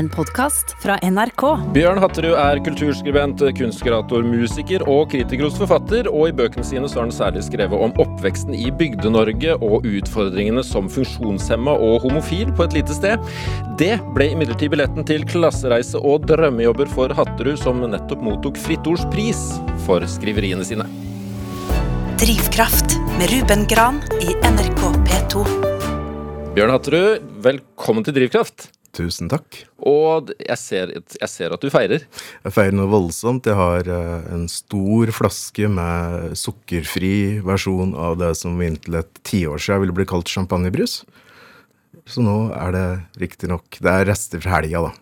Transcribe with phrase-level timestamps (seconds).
[0.00, 1.42] en podkast fra NRK.
[1.74, 7.08] Bjørn Hatterud er kulturskribent, kunstkurator, musiker og kritikerros forfatter, og i bøkene sine så har
[7.08, 12.78] han særlig skrevet om oppveksten i Bygde-Norge og utfordringene som funksjonshemma og homofil på et
[12.78, 13.28] lite sted.
[13.80, 19.04] Det ble imidlertid billetten til klassereise og drømmejobber for Hatterud, som nettopp mottok Fritt Ords
[19.12, 19.44] pris
[19.84, 20.88] for skriveriene sine.
[22.20, 25.48] Drivkraft med Ruben Gran i NRK P2.
[26.56, 28.70] Bjørn Hatterud, velkommen til Drivkraft.
[28.96, 29.60] Tusen takk.
[29.86, 32.02] Og jeg ser, jeg ser at du feirer.
[32.42, 33.46] Jeg feirer noe voldsomt.
[33.46, 37.14] Jeg har eh, en stor flaske med sukkerfri
[37.46, 41.00] versjon av det som inntil et tiår siden ville bli kalt champagnebrus.
[42.10, 42.86] Så nå er det
[43.20, 44.92] riktignok Det er rester fra helga, da.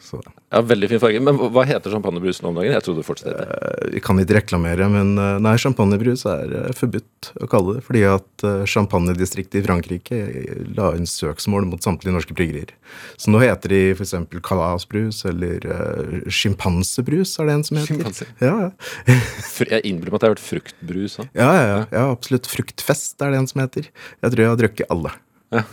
[0.00, 0.20] Så
[0.54, 1.20] Ja, Veldig fin farge.
[1.24, 2.70] Men hva heter champagnebrusen om dagen?
[2.70, 3.56] Jeg trodde det fortsatt het det.
[3.58, 7.82] eh, vi kan ikke reklamere, men eh, nei, champagnebrus er eh, forbudt å kalle det.
[7.88, 12.70] Fordi at eh, champagnedistriktet i Frankrike eh, la inn søksmål mot samtlige norske bryggerier.
[13.18, 14.14] Så nå heter de f.eks.
[14.46, 17.90] kalasbrus eller uh, sjimpansebrus, er det en som heter.
[17.90, 18.28] Schimpanse.
[18.44, 19.18] Ja, ja.
[19.74, 21.16] Jeg innbiller meg at jeg har hørt fruktbrus.
[21.34, 22.46] Ja, ja, ja, ja, absolutt.
[22.50, 23.88] Fruktfest er det en som heter.
[24.22, 25.14] Jeg tror jeg har drukket alle.
[25.54, 25.64] Ja.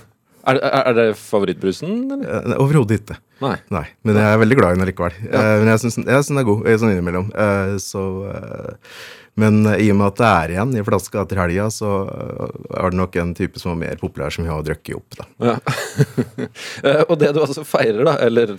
[0.47, 2.53] Er, er, det favorittbrusen, eller?
[2.53, 3.17] Eh, Overhodet ikke.
[3.41, 3.55] Nei.
[3.73, 5.17] Nei, men jeg er veldig glad i den likevel.
[5.27, 5.41] Ja.
[5.61, 7.31] men jeg syns den, er god, eh, sånn innimellom.
[7.33, 8.95] Eh, så, eh,
[9.41, 12.55] men eh, i og med at det er igjen i flaska etter helga, så eh,
[12.81, 15.19] er det nok en type som er mer populær, som vi har drukket opp.
[15.21, 15.27] da.
[15.51, 15.57] Ja.
[16.81, 18.53] Eh, og det du altså feirer, da, eller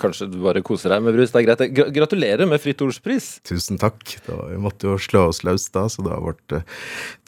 [0.00, 1.62] kanskje du bare koser deg med brus, det er greit.
[1.74, 3.26] Gra- Gratulerer med Fritt Ordspris.
[3.48, 3.98] Tusen takk.
[4.28, 6.54] Da, vi måtte jo slå oss løs da, så det har vært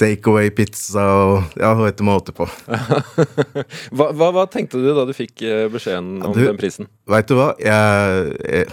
[0.00, 2.46] takeaway-pizza og ja, og etter måte på.
[3.94, 6.88] Hva, hva, hva tenkte du da du fikk beskjeden om du- den prisen?
[7.10, 7.52] Veit du hva?
[7.62, 8.68] Jeg, jeg,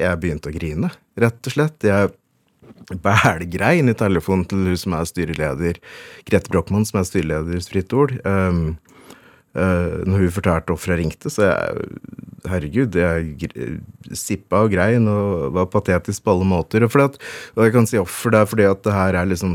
[0.00, 1.78] jeg begynte å grine, rett og slett.
[1.86, 2.12] Jeg
[3.04, 5.78] bælgrein i telefonen til hun som er styreleder,
[6.28, 8.12] Grete Brochmann, som er styreleder i Fritt Ord.
[8.26, 8.76] Um,
[9.56, 11.86] uh, når hun fortalte hvorfor jeg ringte, så jeg
[12.44, 13.78] Herregud, jeg
[14.12, 16.84] sippa og grein og var patetisk på alle måter.
[16.84, 17.14] Og, at,
[17.56, 19.54] og jeg kan si offer, det er fordi at det her er liksom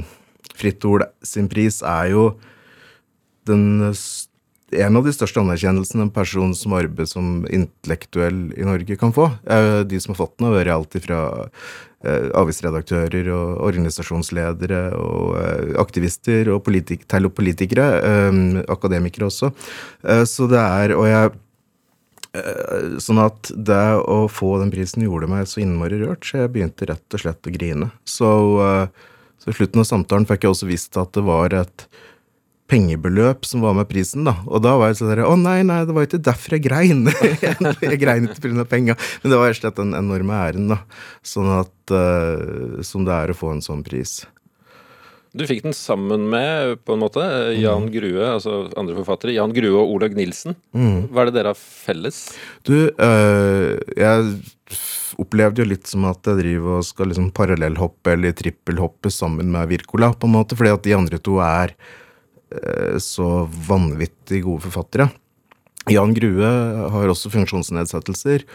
[0.57, 2.23] Fritt Ord sin pris er jo
[3.47, 4.28] den s-
[4.71, 9.31] en av de største anerkjennelsene en person som arbeider som intellektuell i Norge kan få.
[9.49, 11.19] Eh, De som har fått den, har vært alt fra
[12.39, 17.87] avisredaktører og organisasjonsledere og eh, aktivister og politik politikere.
[17.99, 19.51] eh, Akademikere også.
[20.03, 21.31] Eh, Så det er Og jeg
[22.35, 26.53] eh, Sånn at det å få den prisen gjorde meg så innmari rørt, så jeg
[26.53, 27.91] begynte rett og slett å grine.
[28.05, 28.87] Eh,
[29.39, 31.87] så i slutten av samtalen fikk jeg også visst at det var et
[32.69, 34.35] pengebeløp som var med prisen, da.
[34.47, 37.05] Og da var jeg sånn der Å nei, nei, det var ikke derfor jeg grein.
[37.43, 38.65] jeg grein ikke pga.
[38.69, 40.81] penga, men det var rett og slett den enorme æren, da.
[41.25, 44.21] Sånn at uh, Som det er å få en sånn pris.
[45.29, 49.35] Du fikk den sammen med, på en måte, eh, Jan Grue, altså andre forfattere.
[49.35, 50.55] Jan Grue og Olaug Nilsen.
[50.73, 52.23] Hva er det dere har felles?
[52.65, 54.39] Du, eh, jeg
[55.21, 59.69] opplevde jo litt som at jeg driver og skal liksom parallellhoppe eller trippelhoppe sammen med
[59.69, 61.75] Wirkola, på en måte, fordi at de andre to er
[63.03, 65.09] så vanvittig gode forfattere.
[65.89, 66.49] Jan Grue
[66.93, 68.45] har også funksjonsnedsettelser.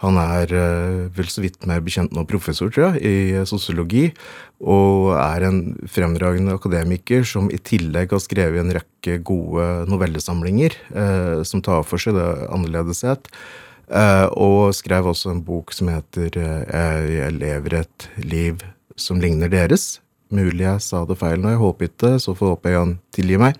[0.00, 4.06] Han er eh, vel så vidt mer bekjent nå professor, tror jeg, i sosiologi.
[4.60, 5.60] Og er en
[5.92, 12.00] fremragende akademiker som i tillegg har skrevet en rekke gode novellesamlinger eh, som tar for
[12.00, 13.28] seg det annerledeshet.
[13.90, 18.64] Eh, og skrev også en bok som heter eh, 'Jeg lever et liv
[18.96, 19.98] som ligner deres'.
[20.30, 23.40] Mulig jeg sa det feil nå, jeg håper ikke, så får håpe jeg han tilgir
[23.42, 23.58] meg.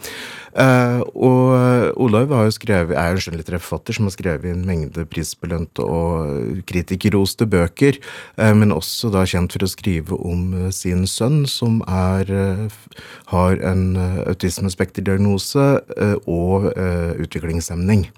[0.50, 4.64] Uh, og Olav Olaug har jo skrevet, er en skjønnlitterær forfatter som har skrevet en
[4.66, 8.00] mengde prisbelønte og kritikerroste bøker,
[8.34, 13.06] uh, men også da kjent for å skrive om eh, sin sønn, som er, uh,
[13.30, 18.08] har en eh, autismespekterdiagnose eh, og eh, utviklingshemning.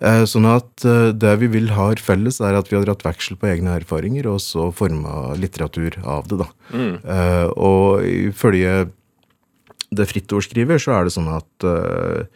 [0.00, 3.38] Eh, Sånn at eh, det vi vil ha felles, er at vi har dratt veksel
[3.38, 6.48] på egne erfaringer, og så forma litteratur av det, da.
[6.74, 8.90] Eh, Og ifølge
[9.90, 12.26] det Fritt Ord skriver, så er det sånn at uh,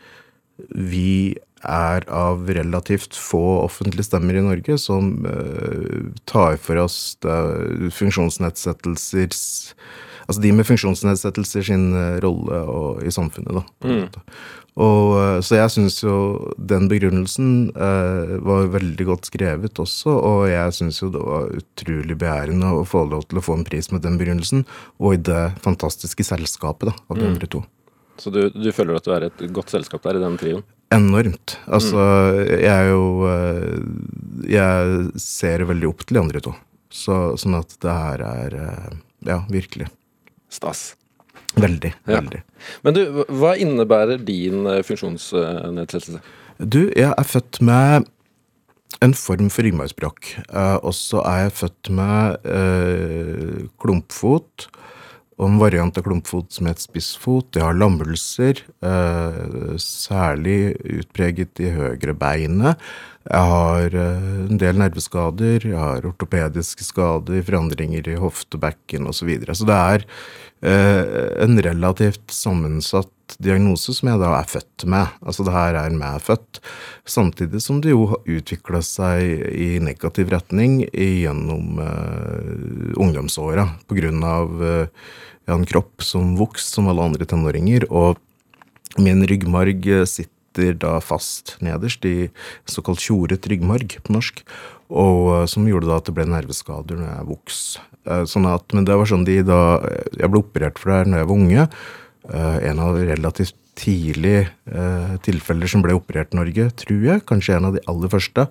[0.75, 7.38] vi er av relativt få offentlige stemmer i Norge som uh, tar for oss det,
[7.96, 9.32] funksjonsnedsettelser
[10.25, 13.64] Altså de med funksjonsnedsettelser sin eh, rolle og, i samfunnet, da.
[13.84, 14.23] måte.
[14.75, 16.15] Og, eh, så jeg syns jo
[16.59, 22.17] den begrunnelsen eh, var veldig godt skrevet også, og jeg syns jo det var utrolig
[22.19, 24.65] begjærende å få lov til å få en pris med den begrunnelsen,
[24.99, 27.62] og i det fantastiske selskapet da, av de andre to.
[28.19, 30.67] Så du, du føler at du er et godt selskap der i den trioen?
[30.94, 31.56] Enormt.
[31.67, 32.03] Altså,
[32.53, 33.79] jeg er jo eh,
[34.47, 36.53] Jeg ser veldig opp til de andre to.
[36.94, 38.93] Så, sånn at det her er eh,
[39.26, 39.88] Ja, virkelig.
[40.53, 40.93] Stas.
[41.54, 41.92] Veldig.
[42.06, 42.18] Ja.
[42.18, 42.40] Veldig.
[42.86, 46.22] Men du, hva innebærer din eh, funksjonsnedsettelse?
[46.58, 48.08] Du, jeg er født med
[49.04, 50.30] en form for ryggmargsbrokk.
[50.48, 54.68] Eh, og så er jeg født med eh, klumpfot
[55.34, 57.56] og en variant av klumpfot som het spissfot.
[57.56, 62.78] Jeg har lammelser, eh, særlig utpreget i høyre beinet.
[63.25, 69.17] Jeg har en del nerveskader, jeg har ortopediske skader, forandringer i hoftebekken osv.
[69.23, 69.56] Så, videre.
[69.56, 70.05] så det er
[71.44, 73.09] en relativt sammensatt
[73.43, 75.15] diagnose som jeg da er født med.
[75.25, 76.61] Altså det her er meg født.
[77.09, 84.12] Samtidig som det jo har utvikla seg i negativ retning gjennom eh, ungdomsåra pga.
[84.55, 84.87] Uh,
[85.44, 87.88] en kropp som vokste som alle andre tenåringer.
[87.93, 88.21] Og
[89.00, 92.30] min ryggmarg sitter da fast nederst i
[92.70, 94.44] såkalt tjoret ryggmarg på norsk.
[94.94, 97.84] Og uh, som gjorde da at det ble nerveskader når jeg vokste.
[98.04, 99.80] Uh, sånn at, men det var sånn de da
[100.12, 101.68] Jeg ble operert for det her når jeg var unge.
[102.32, 107.24] Eh, en av relativt tidlige eh, tilfeller som ble operert i Norge, tror jeg.
[107.28, 108.46] Kanskje en av de aller første.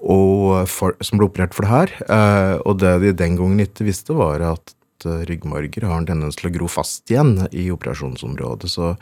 [0.00, 1.96] For, som ble operert for det her.
[2.06, 6.50] Eh, og det de den gangen ikke visste, var at ryggmarger har en tendens til
[6.50, 8.68] å gro fast igjen i operasjonsområdet.
[8.68, 8.94] Så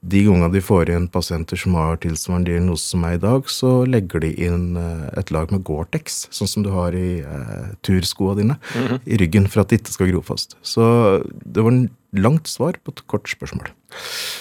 [0.00, 3.72] de gangene de får inn pasienter som har tilsvarende diagnose som meg i dag, så
[3.88, 8.36] legger de inn eh, et lag med Gore-Tex, sånn som du har i eh, turskoa
[8.38, 9.00] dine, mm -hmm.
[9.04, 10.56] i ryggen for at det ikke skal gro fast.
[10.62, 13.72] Så det var en langt svar på et kort spørsmål.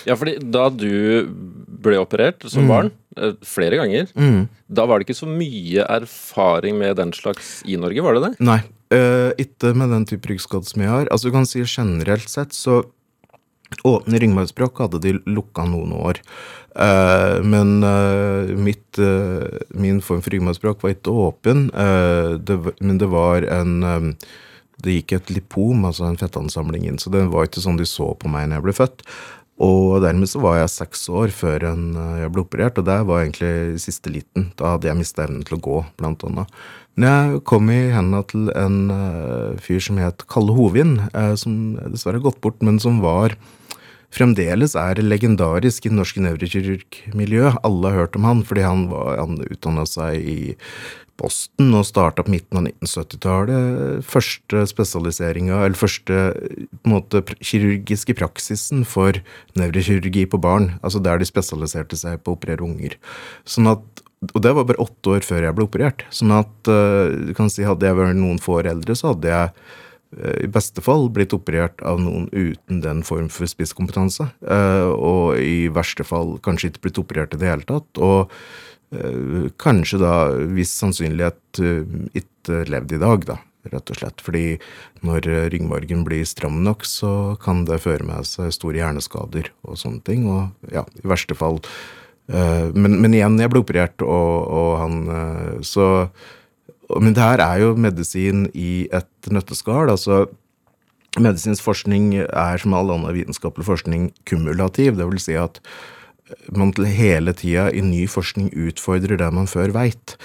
[0.08, 1.28] Ja, fordi da du
[1.82, 2.68] ble operert som mm.
[2.72, 4.48] barn, eh, flere ganger, mm.
[4.68, 8.34] da var det ikke så mye erfaring med den slags i Norge, var det det?
[8.40, 8.62] Nei,
[8.94, 11.08] uh, ikke med den type ryggskade som jeg har.
[11.12, 12.84] Altså du kan si generelt sett så
[13.84, 16.20] Åpne ryggmargsbrokk hadde de lukka noen år.
[16.72, 19.44] Uh, men uh, mitt, uh,
[19.76, 21.66] min form for ryggmargsbrokk var ikke åpen,
[22.48, 24.14] det, men det var en um,
[24.82, 28.16] Det gikk et lipom, altså en fettansamling inn, så det var ikke sånn de så
[28.18, 29.04] på meg når jeg ble født.
[29.62, 33.78] Og dermed så var jeg seks år før jeg ble operert, og det var egentlig
[33.84, 34.48] siste liten.
[34.58, 36.50] Da hadde jeg mista evnen til å gå, blant annet.
[36.98, 38.80] Men jeg kom i hendene til en
[39.62, 40.98] fyr som het Kalle Hovin,
[41.38, 43.38] som dessverre har gått bort, men som var
[44.16, 47.54] fremdeles er legendarisk i norsk nevrokirurgmiljø.
[47.68, 50.40] Alle har hørt om han fordi han, var, han utdanna seg i
[51.22, 54.06] Boston og starta på midten av 1970-tallet.
[54.08, 56.22] Første spesialiseringa, eller første
[56.88, 59.20] måte, kirurgiske praksisen for
[59.60, 60.74] nevrokirurgi på barn.
[60.82, 62.98] Altså der de spesialiserte seg på å operere unger.
[63.46, 66.04] Sånn at og det var bare åtte år før jeg ble operert.
[66.14, 69.32] Sånn at uh, du kan si, hadde jeg vært noen få år eldre, så hadde
[69.32, 74.28] jeg Eh, i beste fall blitt operert av noen uten den form for spisskompetanse.
[74.44, 78.02] Eh, og i verste fall kanskje ikke blitt operert i det hele tatt.
[78.04, 78.34] Og
[78.92, 80.16] eh, kanskje da
[80.52, 81.62] viss sannsynlighet
[82.18, 83.38] ikke levd i dag, da.
[83.72, 84.26] Rett og slett.
[84.26, 84.46] Fordi
[85.06, 90.04] når ryggmargen blir stram nok, så kan det føre med seg store hjerneskader og sånne
[90.08, 90.28] ting.
[90.28, 91.62] Og ja, i verste fall
[92.32, 95.00] men, men igjen, jeg ble operert, og, og han
[95.68, 95.88] Så
[97.00, 99.90] men det her er jo medisin i et nøtteskall.
[99.90, 100.26] altså
[101.20, 104.96] Medisinsk forskning er som all annen vitenskapelig forskning kumulativ.
[104.96, 105.60] Det vil si at
[106.56, 110.16] man til hele tida i ny forskning utfordrer det man før veit.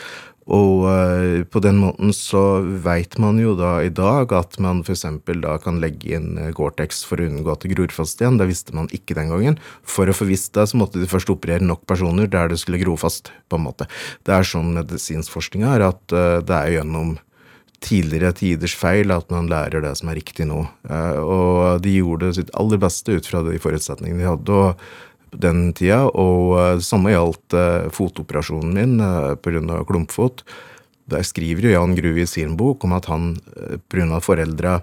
[0.47, 5.03] Og uh, på den måten så veit man jo da i dag at man f.eks.
[5.43, 8.39] da kan legge inn eh, Gore-Tex for å unngå at det gror fast igjen.
[8.39, 9.59] Det visste man ikke den gangen.
[9.83, 12.81] For å få visst det, så måtte de først operere nok personer der det skulle
[12.83, 13.89] gro fast, på en måte.
[14.27, 17.17] Det er sånn medisinsk forskning er, at uh, det er gjennom
[17.83, 20.63] tidligere tiders feil at man lærer det som er riktig nå.
[20.87, 24.63] Uh, og de gjorde sitt aller beste ut fra de forutsetningene de hadde.
[24.63, 24.87] og
[25.35, 29.83] den tida, og det eh, samme gjaldt uh, fotoperasjonen min eh, pga.
[29.89, 30.45] klumpfot.
[31.11, 33.37] Der skriver jo Jan Gruve i sin bok om at han
[33.89, 34.19] pga.
[34.21, 34.81] foreldra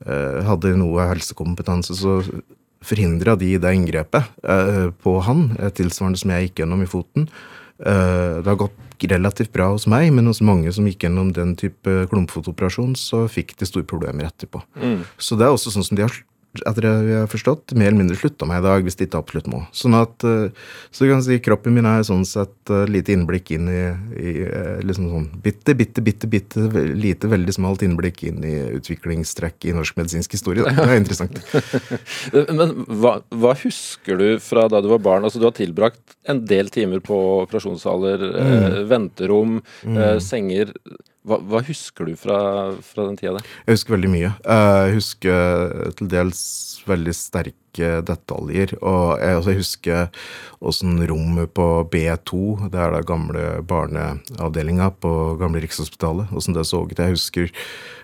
[0.00, 2.14] hadde noe helsekompetanse, så
[2.80, 4.30] forhindra de det inngrepet
[5.04, 5.42] på han,
[5.76, 7.26] tilsvarende som jeg gikk gjennom i foten.
[7.76, 12.06] det har gått relativt bra hos meg, men hos mange som gikk gjennom den type
[12.08, 14.62] klumpfotoperasjon, så fikk de store problemer etterpå.
[14.80, 15.04] Mm.
[15.20, 16.16] Så det er også sånn som de har
[16.58, 19.20] etter det jeg har forstått, mer eller mindre slutta meg i dag, hvis det ikke
[19.22, 19.62] absolutt må.
[19.76, 20.50] Sånn at, eh,
[20.90, 23.82] så du kan si kroppen min er sånn sett uh, lite innblikk inn i,
[24.18, 29.68] i uh, liksom sånn bitte, bitte, bitte, bitte lite, veldig smalt innblikk inn i utviklingstrekk
[29.70, 30.66] i norsk medisinsk historie.
[30.66, 31.38] Det er interessant.
[32.58, 35.26] Men hva, hva, husker du fra da du var barn?
[35.26, 38.50] Altså Du har tilbrakt en del timer på operasjonssaler, mm.
[38.50, 39.96] eh, venterom, mm.
[39.96, 40.74] eh, senger.
[41.20, 42.38] Hva, hva, husker du fra,
[42.80, 43.42] fra, den tida?
[43.66, 44.30] Jeg husker veldig mye.
[44.40, 46.42] Jeg husker til dels
[46.88, 48.72] veldig sterke detaljer.
[48.80, 50.22] Og jeg, altså, husker
[50.64, 56.86] åssen rommet på B2, det er da gamle barneavdelinga på gamle Rikshospitalet, åssen det så
[56.86, 56.96] ut.
[56.96, 57.52] Jeg husker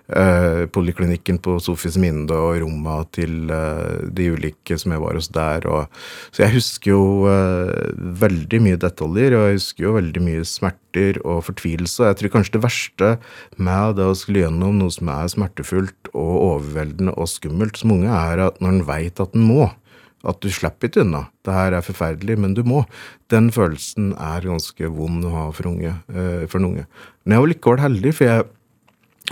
[0.08, 5.30] eh, poliklinikken på Sofies Minde og romma til eh, de ulike som jeg var hos
[5.34, 5.66] der.
[5.70, 6.02] Og,
[6.34, 11.22] så jeg husker jo eh, veldig mye detaljer, og jeg husker jo veldig mye smerter
[11.24, 12.10] og fortvilelse.
[12.10, 13.14] Jeg tror kanskje det verste
[13.56, 18.12] med det å skulle gjennom noe som er smertefullt og overveldende og skummelt som unge,
[18.12, 19.66] er at når en veit at en må,
[20.26, 21.26] at du slipper ikke unna.
[21.46, 22.82] Det her er forferdelig, men du må.
[23.32, 26.86] Den følelsen er ganske vond å ha for, unge, eh, for en unge.
[27.24, 28.46] Men jeg var likevel heldig, for jeg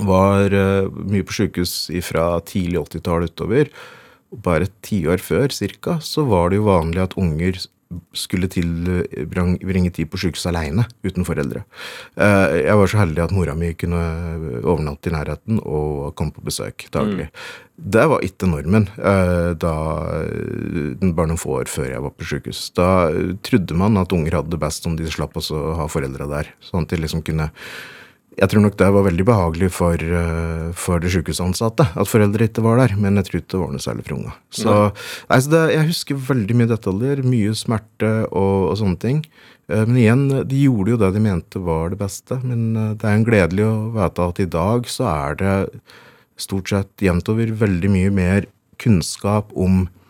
[0.03, 3.71] var uh, mye på sjukehus fra tidlig 80-tall utover.
[4.45, 7.63] Bare et tiår før cirka, så var det jo vanlig at unger
[8.17, 11.63] skulle tilbringe tid på sjukehus aleine, uten foreldre.
[12.19, 14.01] Uh, jeg var så heldig at mora mi kunne
[14.65, 17.29] overnatte i nærheten og komme på besøk daglig.
[17.29, 17.63] Mm.
[17.95, 19.73] Det var ikke normen da
[21.03, 22.69] bare noen få år før jeg var på sjukehus.
[22.79, 23.11] Da
[23.47, 26.87] trodde man at unger hadde det best om de slapp å ha foreldre der, sånn
[26.87, 27.49] at de liksom kunne
[28.35, 32.65] jeg tror nok det var veldig behagelig for, uh, for de sykehusansatte at foreldre ikke
[32.65, 34.35] var der, men jeg tror ikke det var noe særlig for unga.
[34.55, 34.77] Så,
[35.29, 39.21] altså det, jeg husker veldig mye detaljer, mye smerte og, og sånne ting.
[39.71, 42.41] Uh, men igjen, de gjorde jo det de mente var det beste.
[42.43, 45.59] Men uh, det er en gledelig å vite at i dag så er det
[46.41, 48.49] stort sett jevnt over veldig mye mer
[48.83, 50.04] kunnskap om Eh,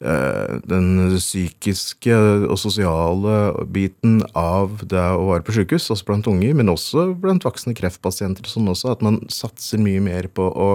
[0.00, 2.14] den psykiske
[2.48, 3.36] og sosiale
[3.68, 8.48] biten av det å være på sykehus, også blant unge, men også blant voksne kreftpasienter.
[8.48, 10.70] Sånn også, at man satser mye mer på å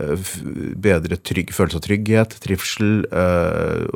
[0.00, 0.34] eh,
[0.74, 3.86] bedre trygg, følelse av trygghet, trivsel, uh,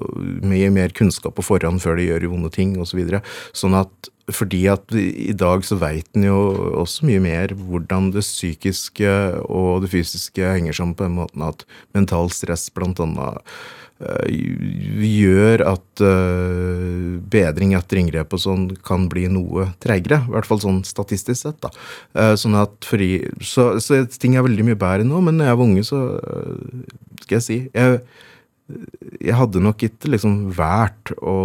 [0.47, 3.03] mye mer kunnskap på forhånd før de gjør vonde ting osv.
[3.03, 6.37] Så sånn at fordi at i dag så veit en jo
[6.79, 9.11] også mye mer hvordan det psykiske
[9.51, 11.67] og det fysiske henger sammen på den måten at
[11.99, 19.29] mental stress blant annet Eh, gjør at uh, bedring etter inngrep og sånn kan bli
[19.33, 20.23] noe tregere.
[20.27, 21.61] I hvert fall sånn statistisk sett.
[21.63, 21.73] da.
[22.17, 25.61] Uh, sånn at fri, så, så, ting er veldig mye bedre nå, men når jeg
[25.61, 26.03] var unge, så
[27.23, 28.01] skal jeg si jeg,
[29.21, 31.37] jeg hadde nok ikke liksom vært å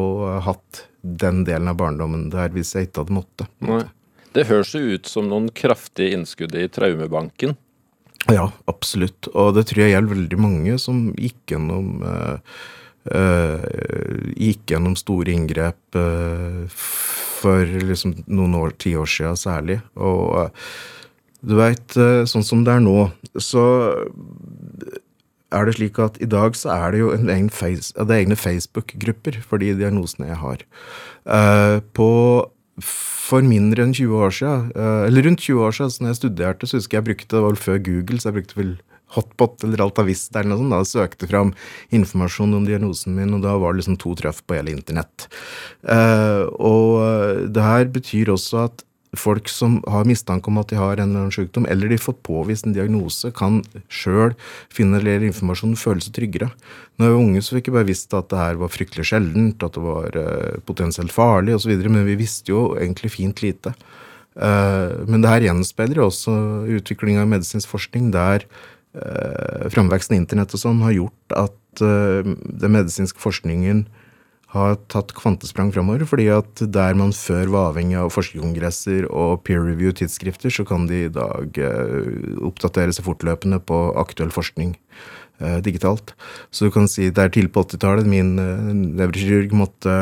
[0.46, 3.94] hatt den delen av barndommen der hvis jeg ikke hadde måttet.
[4.36, 7.56] Det høres jo ut som noen kraftige innskudd i traumebanken.
[8.26, 9.30] Ja, absolutt.
[9.38, 12.40] Og det tror jeg gjelder veldig mange som gikk gjennom uh,
[13.14, 13.64] uh,
[14.36, 19.80] Gikk gjennom store inngrep uh, for liksom noen år, ti år siden særlig.
[19.96, 20.50] Og
[21.46, 21.94] du veit,
[22.28, 23.64] sånn som det er nå, så
[25.54, 28.24] er det slik at i dag så er det jo en egen face, det er
[28.24, 30.66] egne Facebook-grupper for de diagnosene jeg har.
[31.94, 32.10] på
[33.28, 36.68] for mindre enn 20 år siden, eh, eller rundt 20 år siden, når jeg studerte,
[36.68, 38.78] så husker jeg brukte det var før Google, så jeg brukte vel
[39.16, 40.74] Hotbot eller Altavista eller noe sånt.
[40.74, 41.54] Da jeg søkte fram
[41.96, 45.30] informasjon om diagnosen min, og da var det liksom to treff på hele internett.
[45.88, 48.84] Uh, og det her betyr også at
[49.16, 52.18] folk som har mistanke om at de har en eller annen sykdom, eller de får
[52.28, 54.36] påvist en diagnose, kan sjøl
[54.74, 56.50] finne eller informasjon og føle seg tryggere.
[56.98, 59.64] Når jeg var unge, så fikk jeg bare visst at det her var fryktelig sjeldent,
[59.64, 63.74] at det var uh, potensielt farlig osv., men vi visste jo egentlig fint lite.
[64.36, 66.34] Uh, men det her gjenspeiler også
[66.80, 68.44] utviklinga av medisinsk forskning, der
[68.98, 73.84] uh, framveksten av internett og sånn har gjort at den medisinske forskningen
[74.54, 76.06] har tatt kvantesprang framover.
[76.08, 80.88] fordi at der man før var avhengig av forskerkongresser og peer review tidsskrifter, så kan
[80.88, 84.78] de i dag eh, oppdatere seg fortløpende på aktuell forskning
[85.42, 86.16] eh, digitalt.
[86.52, 89.98] Så du kan si det er tidlig på 80-tallet min eh, nevrokirurg måtte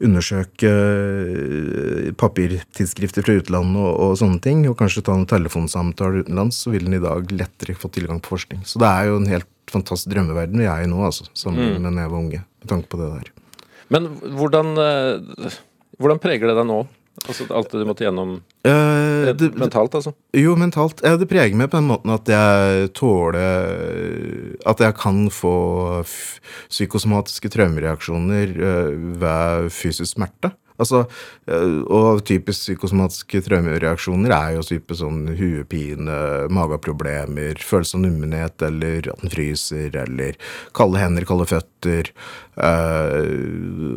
[0.00, 6.62] undersøke eh, papirtidsskrifter fra utlandet og, og, sånne ting, og kanskje ta en telefonsamtale utenlands,
[6.62, 8.64] så vil den i dag lettere få tilgang på forskning.
[8.68, 11.86] Så det er jo en helt fantastisk drømmeverden vi er i nå, altså, sammenlignet mm.
[11.90, 12.42] med da jeg var unge.
[12.60, 13.30] med tanke på det der.
[13.90, 15.60] Men hvordan, eh,
[16.00, 16.80] hvordan preger det deg nå?
[17.28, 20.14] Altså Alt det du måtte gjennom uh, det, mentalt, altså?
[20.32, 21.02] Jo, mentalt.
[21.02, 25.52] Det preger meg på den måten at jeg tåler At jeg kan få
[26.06, 30.54] psykosomatiske traumereaksjoner uh, ved fysisk smerte.
[30.80, 31.04] Altså,
[31.50, 36.16] eh, og typisk psykosomatiske traumereaksjoner er jo type sånn huepine,
[36.52, 40.38] mageproblemer, følelse av nummenhet eller at den fryser, eller
[40.76, 42.04] kalde hender, kalde føtter, øh,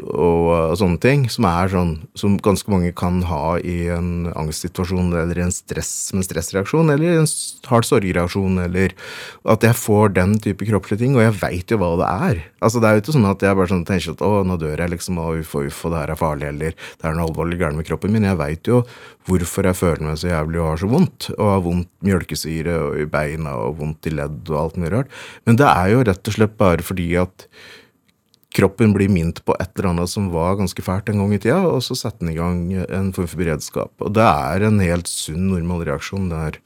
[0.03, 1.25] og, og, sånne ting.
[1.31, 6.23] Som er sånn som ganske mange kan ha i en angstsituasjon eller en stress en
[6.25, 7.29] stressreaksjon, eller en
[7.69, 8.95] hard sorgreaksjon, eller
[9.49, 12.43] at jeg får den type kroppslige ting, og jeg veit jo hva det er.
[12.63, 14.77] Altså, det er jo ikke sånn at jeg bare sånn tenker at å, nå dør
[14.85, 17.59] jeg, liksom, og uff, uff, og det her er farlig, eller det er noe alvorlig
[17.59, 18.27] gærent med kroppen min.
[18.29, 18.83] Jeg veit jo
[19.27, 21.29] hvorfor jeg føler meg så jævlig og har så vondt.
[21.37, 25.15] Og har vondt mjølkesyre og i beina og vondt i ledd og alt mulig rart.
[25.47, 27.47] Men det er jo rett og slett bare fordi at
[28.53, 31.61] kroppen blir minnet på et eller annet som var ganske fælt en gang i tida,
[31.65, 33.93] og så setter den i gang en form for beredskap.
[34.03, 36.59] Og det er en helt sunn, normal reaksjon der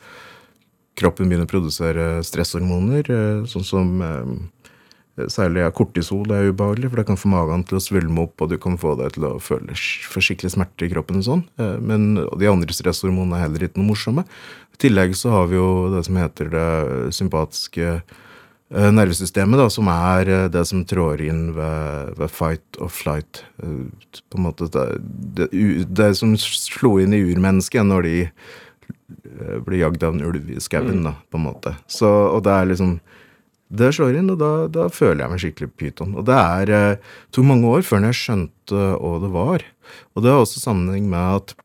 [0.98, 4.38] kroppen begynner å produsere stresshormoner, eh, sånn som eh,
[5.34, 8.52] Særlig ja, kortisol er ubehagelig, for det kan få magen til å svulme opp, og
[8.52, 11.18] du kan få deg til å føle forsiktig smerte i kroppen.
[11.18, 11.42] og sånn.
[11.58, 14.28] Eh, men de andre stresshormonene er heller ikke noe morsomme.
[14.78, 16.70] I tillegg så har vi jo det som heter det
[17.18, 17.96] sympatiske
[18.70, 23.44] nervesystemet, da, som er eh, det som trår inn ved, ved fight or flight.
[23.58, 24.88] På en måte det,
[25.40, 25.50] det,
[25.88, 28.18] det som slo inn i urmennesket når de
[29.64, 31.74] blir jagd av en ulv i skauen, da, på en måte.
[31.92, 32.98] Så, og det er liksom
[33.68, 36.14] det slår inn, og da, da, føler jeg meg skikkelig pyton.
[36.16, 37.00] Og det er,
[37.36, 39.66] to mange år før jeg skjønte hva det var.
[40.16, 41.56] Og det har også sammenheng med at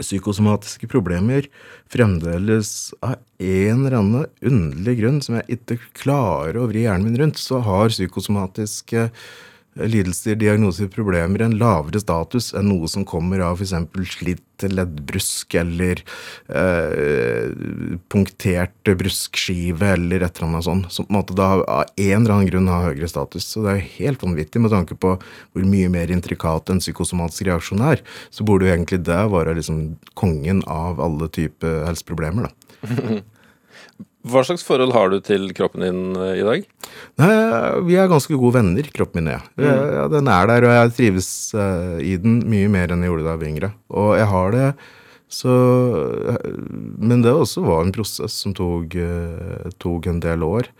[0.00, 1.46] psykosomatiske problemer
[1.92, 7.20] fremdeles av en eller annen underlig grunn som jeg ikke klarer å vri hjernen min
[7.20, 9.08] rundt, så har psykosomatiske
[9.74, 13.74] lidelser, diagnoser, problemer en lavere status enn noe som kommer av f.eks.
[14.14, 16.00] slitt leddbrusk eller
[16.46, 17.50] eh,
[18.12, 22.36] punktert bruskskive eller et eller annet sånt, som på en måte da av en eller
[22.36, 23.48] annen grunn har høyere status.
[23.50, 27.82] Så det er helt vanvittig med tanke på hvor mye mer intrikat en psykosomatisk reaksjon
[27.84, 28.04] er.
[28.30, 33.22] Så burde jo egentlig det være liksom kongen av alle typer helseproblemer, da.
[34.24, 36.66] Hva slags forhold har du til kroppen din eh, i dag?
[37.20, 37.32] Nei,
[37.84, 39.50] Vi er ganske gode venner, kroppen min og jeg.
[39.60, 39.66] Mm.
[39.68, 43.26] Ja, den er der, og jeg trives uh, i den mye mer enn jeg gjorde
[43.26, 43.72] da jeg var yngre.
[43.92, 44.68] Og jeg har det
[45.34, 45.50] så
[47.00, 50.70] Men det også var en prosess som tok, uh, tok en del år.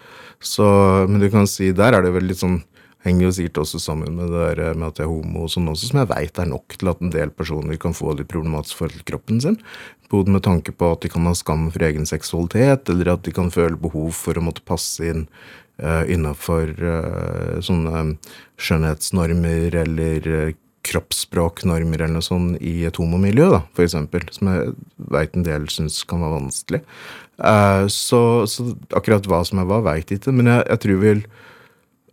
[0.40, 0.64] Så
[1.10, 2.62] Men du kan si, der er det vel litt sånn
[3.04, 5.68] henger jo sikkert også sammen med det der med at jeg er homo, og sånn
[5.70, 8.80] også, som jeg veit er nok til at en del personer kan få litt problematisk
[8.80, 9.58] forhold til kroppen sin.
[10.12, 13.34] Både med tanke på at de kan ha skam for egen seksualitet, eller at de
[13.36, 15.26] kan føle behov for å måtte passe inn
[15.82, 18.04] uh, innafor uh, sånne
[18.60, 24.74] skjønnhetsnormer eller kroppsspråknormer eller noe sånt i et homomiljø, da, for eksempel, som jeg
[25.12, 26.82] veit en del syns kan være vanskelig.
[27.40, 28.20] Uh, så,
[28.50, 31.24] så, akkurat hva som er hva, veit ikke, men jeg, jeg tror vel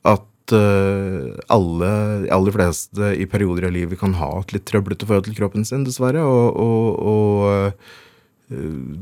[0.10, 1.90] at uh, alle,
[2.24, 5.68] de aller fleste i perioder av livet kan ha et litt trøblete forhold til kroppen
[5.68, 6.24] sin, dessverre.
[6.24, 8.00] Og, og, og uh,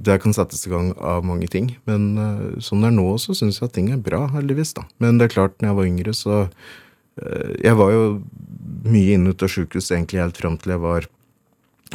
[0.05, 1.71] det kan settes i gang av mange ting.
[1.89, 2.11] Men
[2.61, 4.75] som sånn det er nå, så syns jeg at ting er bra, heldigvis.
[4.77, 4.85] da.
[5.01, 6.35] Men det er klart, når jeg var yngre, så
[7.59, 8.03] Jeg var jo
[8.88, 11.07] mye inne ut av sjukehus egentlig helt fram til jeg var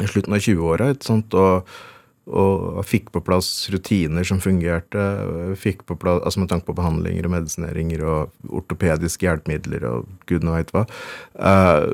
[0.03, 0.91] i slutten av 20-åra.
[0.91, 1.71] Og
[2.25, 5.03] og fikk på plass rutiner som fungerte.
[5.61, 10.57] fikk på plass, altså Med tanke på behandlinger og medisineringer og ortopediske hjelpemidler og gudene
[10.57, 10.85] veit hva.
[11.37, 11.93] Uh,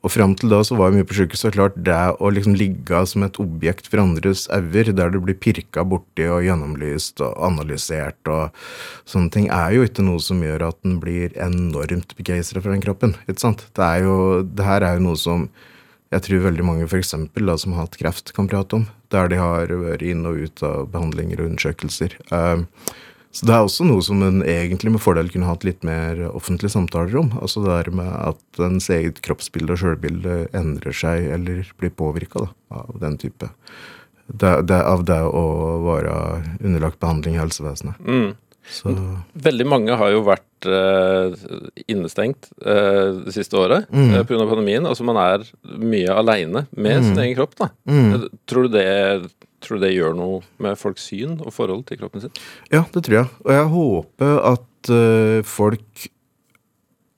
[0.00, 2.54] og fram til da så var jeg mye på sykehus, og klart det å liksom
[2.56, 7.34] ligge som et objekt for andres øyne, der du blir pirka borti og gjennomlyst og
[7.50, 8.56] analysert og
[9.04, 12.84] sånne ting, er jo ikke noe som gjør at en blir enormt begeistra for den
[12.84, 13.12] kroppen.
[13.28, 13.66] ikke sant?
[13.76, 14.16] Det, er jo,
[14.48, 15.50] det her er jo noe som
[16.10, 18.88] jeg tror veldig mange for eksempel, da, som har hatt kreft, kan prate om.
[19.14, 22.16] Der de har vært inn og ut av behandlinger og undersøkelser.
[22.32, 22.66] Uh,
[23.30, 26.74] så det er også noe som en egentlig med fordel kunne hatt litt mer offentlige
[26.74, 27.30] samtaler om.
[27.38, 32.48] Altså det der med at ens eget kroppsbilde og sjølbilde endrer seg eller blir påvirka
[32.74, 33.52] av den type.
[34.26, 35.44] Det, det, av det å
[35.86, 36.14] være
[36.58, 38.02] underlagt behandling i helsevesenet.
[38.02, 38.34] Mm.
[38.68, 38.92] Så.
[39.32, 41.32] Veldig mange har jo vært uh,
[41.90, 44.12] innestengt uh, det siste året mm.
[44.14, 44.44] uh, pga.
[44.44, 44.86] pandemien.
[44.86, 47.08] Altså man er mye aleine med mm.
[47.08, 47.56] sin egen kropp.
[47.58, 47.70] da.
[47.88, 48.28] Mm.
[48.50, 48.86] Tror, du det,
[49.64, 52.34] tror, du det, gjør noe med folks syn og forhold til kroppen sin?
[52.72, 53.30] Ja, det tror jeg.
[53.46, 56.08] Og jeg håper at uh, folk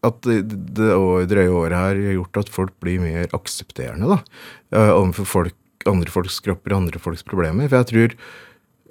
[0.03, 0.41] at det,
[0.75, 0.95] det
[1.31, 4.17] drøye året her har gjort at folk blir mer aksepterende da,
[4.97, 5.55] overfor folk,
[5.87, 7.69] andre folks kropper og andre folks problemer.
[7.71, 8.17] For jeg tror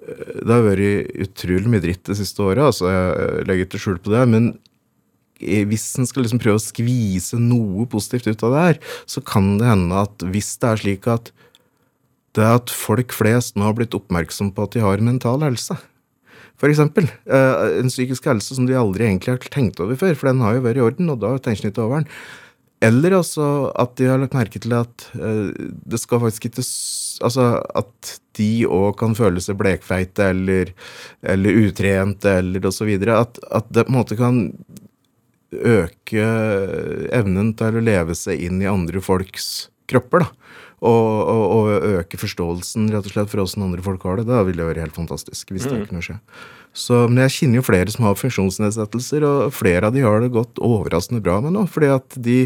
[0.01, 4.13] det har vært utrolig mye dritt det siste året, altså jeg legger ikke skjul på
[4.15, 4.23] det.
[4.31, 4.51] Men
[5.41, 9.55] hvis en skal liksom prøve å skvise noe positivt ut av det her, så kan
[9.61, 11.31] det hende at hvis det er slik at
[12.37, 15.75] det at folk flest nå har blitt oppmerksom på at de har mental helse,
[16.61, 20.29] for eksempel, eh, en psykisk helse som de aldri egentlig har tenkt over før, for
[20.29, 22.11] den har jo vært i orden, og da tenker de ikke over den.
[22.81, 23.45] Eller altså
[23.77, 26.65] at de har lagt merke til at uh, det skal faktisk ikke
[27.21, 30.71] Altså at de òg kan føle seg blekfeite eller,
[31.21, 32.89] eller utrente eller osv.
[33.13, 34.39] At, at det på en måte kan
[35.51, 36.25] øke
[37.13, 40.25] evnen til å leve seg inn i andre folks kropper.
[40.25, 40.40] da.
[40.81, 44.25] Og, og, og øke forståelsen rett og slett for åssen andre folk har det.
[44.31, 45.53] Da vil det være helt fantastisk.
[45.53, 45.87] hvis det mm.
[45.91, 46.17] kunne skje.
[46.73, 50.31] Så, men jeg kjenner jo flere som har funksjonsnedsettelser, og flere av de har det
[50.33, 51.67] gått overraskende bra med nå.
[51.69, 52.37] fordi at de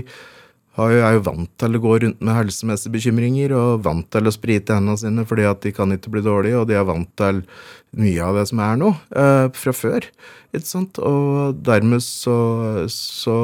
[0.76, 4.28] har jo, er jo vant til å gå rundt med helsemessige bekymringer og vant til
[4.28, 7.12] å sprite hendene sine fordi at de kan ikke bli dårlige, og de er vant
[7.20, 7.44] til
[7.96, 10.10] mye av det som er nå, eh, fra før.
[10.52, 11.00] Ikke sant?
[11.00, 12.36] Og dermed så,
[12.92, 13.38] så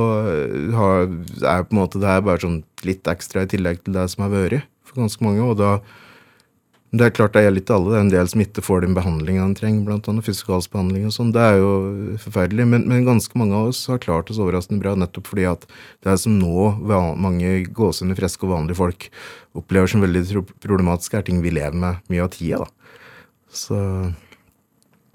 [0.75, 4.09] har, er på en måte det her bare sånn litt ekstra i tillegg til det
[4.11, 5.43] som har vært for ganske mange.
[5.47, 5.73] og da
[6.91, 7.91] det er klart det gjelder litt alle.
[7.93, 10.23] Det er en del som ikke får den behandlinga de trenger, bl.a.
[10.25, 11.29] fysikalsbehandling og sånn.
[11.31, 11.69] Det er jo
[12.19, 12.65] forferdelig.
[12.67, 15.63] Men, men, ganske mange av oss har klart oss overraskende bra nettopp fordi at
[16.03, 16.73] det er som nå
[17.15, 19.07] mange gåsehudne, friske og vanlige folk
[19.55, 22.99] opplever som veldig problematisk, er ting vi lever med mye av tida, da.
[23.51, 23.79] Så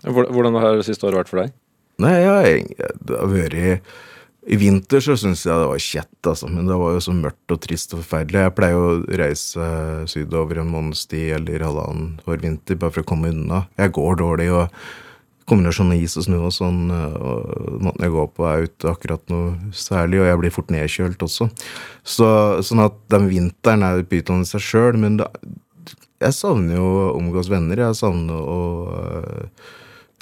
[0.06, 1.54] Hvordan har det siste året vært for deg?
[2.04, 2.66] Nei, jeg,
[3.04, 3.56] det har vært
[4.46, 6.48] i vinter så syns jeg det var kjett, altså.
[6.50, 8.44] Men det var jo så mørkt og trist og forferdelig.
[8.44, 9.70] Jeg pleier å reise
[10.10, 13.64] sydover en måneds tid eller halvannen hver vinter bare for å komme unna.
[13.80, 14.70] Jeg går dårlig, og
[15.50, 19.22] kombinasjonen av is og snø og sånn, og måten jeg går på, er ute akkurat
[19.30, 21.48] noe særlig, og jeg blir fort nedkjølt også.
[22.02, 22.28] Så,
[22.66, 25.30] sånn at den vinteren er pyton i seg sjøl, men da,
[26.22, 27.82] jeg savner jo å omgås venner.
[27.82, 28.60] Jeg savner å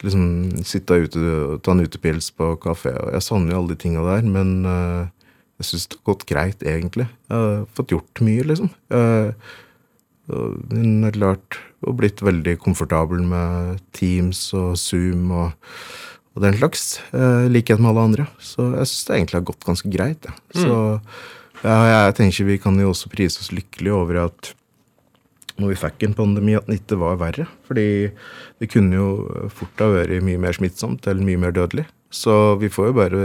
[0.03, 2.95] liksom sitte ute og ta en utepils på kafé.
[2.99, 5.05] og Jeg savner jo alle de tinga der, men uh,
[5.61, 7.07] jeg syns det har gått greit, egentlig.
[7.31, 8.73] Jeg har fått gjort mye, liksom.
[8.91, 9.31] Uh,
[10.73, 15.75] men er klart og blitt veldig komfortabel med Teams og Zoom og,
[16.35, 16.99] og den slags.
[17.13, 18.29] Uh, likhet med alle andre.
[18.41, 20.27] Så jeg syns det egentlig har gått ganske greit.
[20.27, 20.37] Ja.
[20.55, 20.63] Mm.
[20.65, 20.79] Så
[21.65, 24.51] ja, jeg tenker vi kan jo også prise oss lykkelige over at
[25.61, 27.47] når vi fikk en pandemi, at den ikke var verre.
[27.69, 27.87] Fordi
[28.61, 29.09] det kunne jo
[29.55, 31.87] fort ha vært mye mer smittsomt eller mye mer dødelig.
[32.15, 33.25] Så vi får jo bare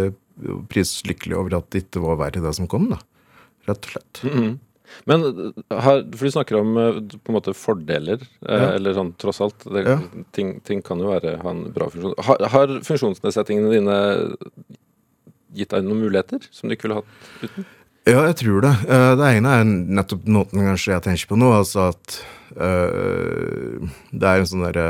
[0.72, 3.00] prise oss lykkelige over at det ikke var verre, det som kom, da.
[3.70, 4.24] Rett og slett.
[4.24, 4.58] Mm -hmm.
[5.06, 5.24] Men
[5.70, 8.72] her, for du snakker om eh, på en måte fordeler, eh, ja.
[8.76, 9.65] eller sånn tross alt.
[9.65, 9.98] Det, ja.
[10.36, 12.15] ting, ting, kan jo være, ha en bra funksjon.
[12.18, 13.98] Har, har funksjonsnedsettingene dine
[15.58, 17.06] gitt deg noen muligheter som du ikke ville hatt
[17.44, 17.68] uten?
[18.08, 18.74] Ja, jeg tror det.
[18.88, 21.52] Eh, det ene er nettopp måten kanskje jeg tenker på nå.
[21.60, 22.18] Altså at
[22.56, 24.88] uh, det er en sånn derre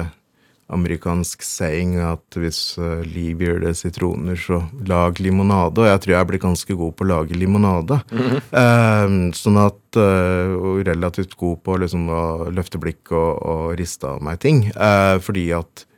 [0.70, 5.82] amerikansk saying at hvis uh, liv gjør det sitroner, så lag limonade.
[5.82, 8.00] Og jeg tror jeg blir ganske god på å lage limonade.
[8.12, 8.42] Mm -hmm.
[8.54, 14.22] uh, sånn at Og relativt god på liksom å løfte blikk og, og riste av
[14.22, 14.72] meg ting.
[15.20, 15.89] fordi at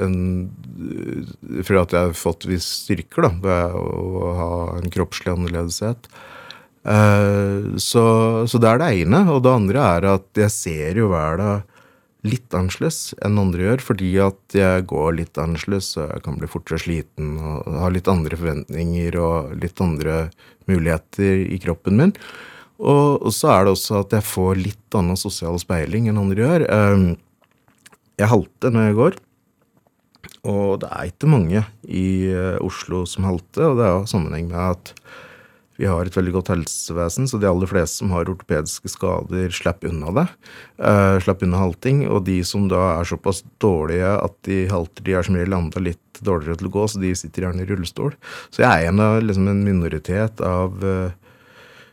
[0.00, 0.16] en,
[1.60, 6.08] for at jeg har fått visse styrker da, ved å ha en kroppslig annerledeshet.
[6.82, 8.04] Uh, så,
[8.50, 9.24] så, det er det ene.
[9.30, 11.68] Og det andre er at jeg ser jo verden
[12.22, 16.50] litt annerledes enn andre gjør, fordi at jeg går litt annerledes, og jeg kan bli
[16.50, 20.28] fortere sliten og ha litt andre forventninger og litt andre
[20.70, 22.14] muligheter i kroppen min.
[22.82, 26.46] Og, og så er det også at jeg får litt annen sosial speiling enn andre
[26.46, 26.66] gjør.
[26.70, 29.20] Uh, jeg halter når jeg går.
[30.48, 34.58] Og det er ikke mange i uh, Oslo som halter, og det har sammenheng med
[34.72, 34.94] at
[35.80, 39.90] vi har et veldig godt helsevesen, så de aller fleste som har ortopediske skader, slipper
[39.90, 40.26] unna det.
[40.76, 42.04] Uh, slipper unna halting.
[42.10, 45.82] Og de som da er såpass dårlige at de halter, de er som regel enda
[45.82, 48.14] litt dårligere til å gå, så de sitter gjerne i rullestol.
[48.52, 51.14] Så jeg er en liksom, en minoritet av uh,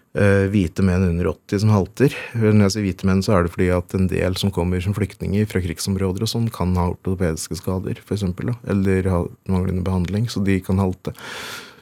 [0.09, 2.15] hvite menn under 80 som halter.
[2.33, 4.95] Når jeg sier hvite menn, så er det fordi at en del som kommer som
[4.97, 9.19] flyktninger fra krigsområder og sånn, kan ha ortopediske skader, f.eks., eller ha
[9.51, 11.13] manglende behandling, så de kan halte.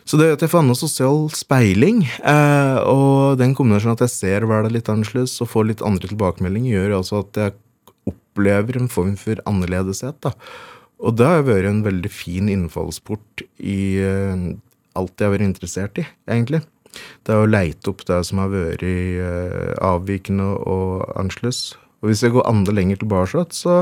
[0.07, 4.47] Så det at jeg får annen sosial speiling, eh, og den kombinasjonen at jeg ser
[4.47, 7.55] verden litt annerledes og får litt andre tilbakemeldinger, gjør altså at jeg
[8.07, 10.19] opplever en form for annerledeshet.
[10.23, 10.31] da.
[11.03, 14.47] Og det har vært en veldig fin innfallsport i uh,
[14.97, 16.63] alt jeg har vært interessert i, egentlig.
[17.25, 21.75] Det er å leite opp det som har vært uh, avvikende og annerledes.
[22.01, 23.81] Og hvis jeg går andre lenger tilbake, så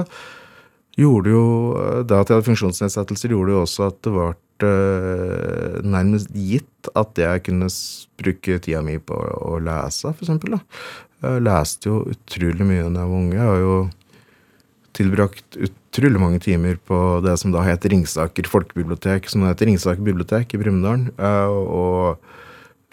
[0.95, 4.29] gjorde jo eh, det at jeg hadde funksjonsnedsettelser, gjorde jo også at det ble
[4.63, 7.67] uh, nærmest gitt at jeg kunne
[8.21, 10.31] bruke tida mi på å lese, f.eks.
[11.25, 13.35] Jeg leste jo utrolig mye da jeg var unge.
[13.35, 13.75] Jeg har jo
[14.95, 20.55] tilbrakt utrolig mange timer på det som da heter Ringsaker folkebibliotek, som heter Ringsaker bibliotek
[20.55, 21.09] i Brumunddal.
[21.19, 22.21] Og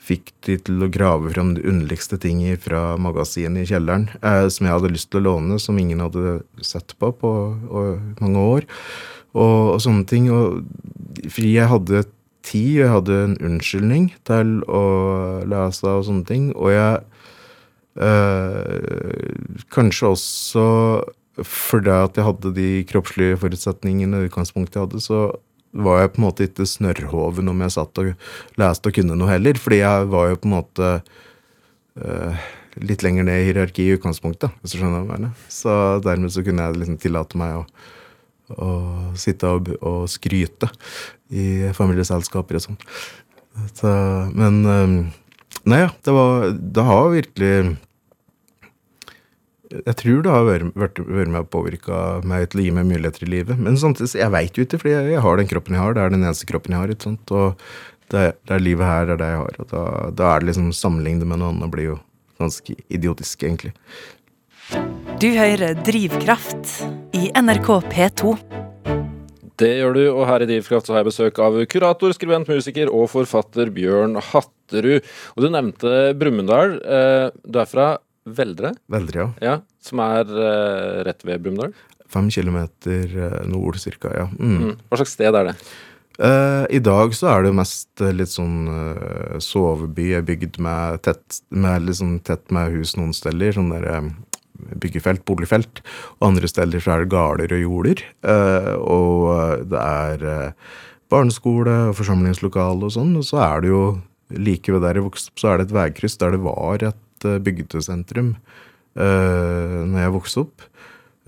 [0.02, 4.66] fikk de til å grave fram de underligste ting fra magasinet i kjelleren eh, som
[4.66, 7.30] jeg hadde lyst til å låne, som ingen hadde sett på på
[7.70, 8.66] og, mange år.
[9.32, 10.28] Og, og, sånne ting.
[10.34, 10.64] Og
[11.30, 12.04] fordi jeg hadde
[12.42, 14.84] tid, jeg hadde en unnskyldning til å
[15.48, 16.50] lese og sånne ting.
[16.58, 17.00] Og jeg
[18.02, 19.32] eh,
[19.72, 20.66] Kanskje også
[21.48, 25.20] fordi at jeg hadde de kroppslige forutsetningene i utgangspunktet jeg hadde, så
[25.72, 28.11] var jeg på en måte ikke snørrhoven om jeg satt og
[28.61, 29.61] leste og kunne noe heller.
[29.61, 30.90] Fordi jeg var jo på en måte
[32.02, 32.44] uh,
[32.80, 35.32] litt lenger ned i hierarkiet i utgangspunktet, hvis du skjønner hva.
[35.52, 37.64] Så dermed så kunne jeg liksom tillate meg å,
[38.56, 38.70] å
[39.18, 40.70] sitte og, og, skryte
[41.32, 42.80] i familieselskaper og sånn.
[43.76, 43.90] Så,
[44.37, 44.94] men um,
[45.68, 47.50] Nei, ja, det var Det har virkelig
[49.72, 53.24] Jeg tror det har vært, vært, med å påvirke meg til å gi meg muligheter
[53.24, 53.61] i livet.
[53.61, 55.96] Men samtidig, jeg veit jo ikke, fordi jeg, jeg, har den kroppen jeg har.
[55.96, 56.92] Det er den eneste kroppen jeg har.
[56.92, 57.32] ikke sant?
[57.32, 57.62] Og
[58.12, 59.61] det, det er livet her, det er det jeg har.
[59.62, 59.85] Og da,
[60.18, 62.00] da er det liksom sammenlignet med noe annet blir jo
[62.42, 63.72] ganske idiotisk, egentlig.
[65.22, 66.76] Du hører Drivkraft
[67.16, 68.37] i NRK P2.
[69.62, 72.90] Det gjør du, og her i Drivkraft så har jeg besøk av kurator, skribent, musiker
[72.90, 75.04] og forfatter Bjørn Hatterud.
[75.37, 76.80] Og du nevnte Brumunddal.
[76.82, 78.72] Eh, du er fra Veldre?
[78.92, 79.30] Veldre, ja.
[79.42, 81.72] ja som er uh, rett ved Brumunddal?
[82.12, 84.28] Fem kilometer uh, nord, cirka, ja.
[84.37, 84.58] Mm.
[84.61, 84.76] Mm.
[84.87, 85.56] Hva slags sted er det?
[86.20, 88.68] Uh, I dag så er det mest litt sånn
[89.42, 93.56] soveby, bygd med tett, med liksom tett med hus noen steder.
[93.56, 94.12] Sånn der
[94.78, 95.82] byggefelt, boligfelt.
[96.20, 98.04] Og andre steder så er det gårder og jorder.
[98.78, 100.52] og det er
[101.11, 103.16] barneskole og forsamlingslokale og sånn.
[103.18, 103.82] Og så er det jo
[104.32, 107.00] like ved der jeg vokste opp, så er det et veikryss der det var et
[107.24, 108.35] bygdesentrum
[108.98, 110.68] uh, når jeg vokste opp.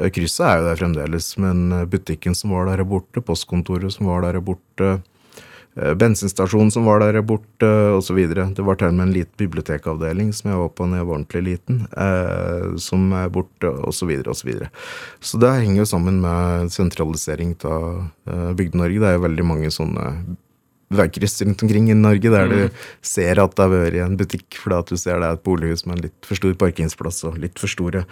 [0.01, 3.25] Uh, krysset er jo der fremdeles, men butikken som var der, er borte.
[3.25, 4.97] Postkontoret som var der, er borte.
[5.75, 8.21] Bensinstasjonen som var der, er borte, osv.
[8.31, 11.17] Det var til og med en liten bibliotekavdeling som jeg var på da jeg var
[11.17, 11.81] ordentlig liten,
[12.79, 14.13] som er borte, osv..
[14.31, 14.69] Så, videre.
[15.19, 18.07] så det henger jo sammen med sentralisering av
[18.55, 19.03] Bygde-Norge.
[19.03, 20.07] Det er jo veldig mange sånne
[20.93, 22.55] veikryss rundt omkring i Norge der mm.
[22.55, 25.45] du ser at det har vært en butikk fordi at du ser det er et
[25.47, 28.05] bolighus med en litt for stor parkingsplass og litt for store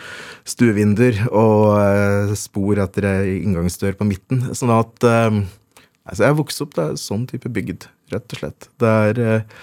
[0.49, 4.47] stuevinduer og eh, spor etter ei inngangsdør på midten.
[4.57, 5.43] Sånn at eh,
[6.09, 8.71] altså Jeg vokste opp er sånn type bygd, rett og slett.
[8.81, 9.61] Det er eh,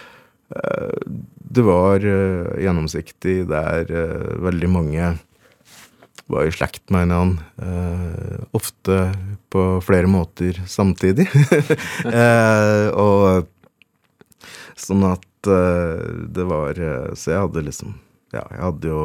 [1.60, 5.16] Det var gjennomsiktig, det er eh, veldig mange
[6.30, 7.40] var i slekt med en annen.
[7.58, 9.00] Uh, ofte
[9.50, 11.28] på flere måter samtidig.
[12.06, 13.50] uh, og
[14.80, 16.78] sånn at uh, det var
[17.18, 17.98] Så jeg hadde liksom
[18.36, 19.02] Ja, jeg hadde jo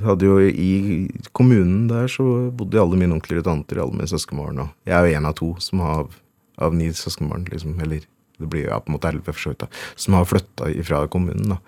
[0.00, 2.24] hadde jo I kommunen der så
[2.56, 4.62] bodde alle mine onkler og tanter, alle mine søskenbarn.
[4.64, 6.14] Og jeg er jo en av to som har av,
[6.68, 7.76] av ni søskenbarn, liksom.
[7.84, 8.06] Eller
[8.38, 10.70] det blir jo ja, på en måte elleve, for så vidt, da, som har flytta
[10.86, 11.54] fra kommunen.
[11.54, 11.58] da.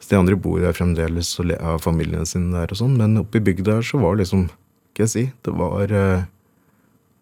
[0.00, 3.40] Så De andre bor der fremdeles og har familiene sine der og sånn, men oppe
[3.40, 5.22] i bygda så var det liksom Hva jeg si?
[5.46, 6.22] Det var øh,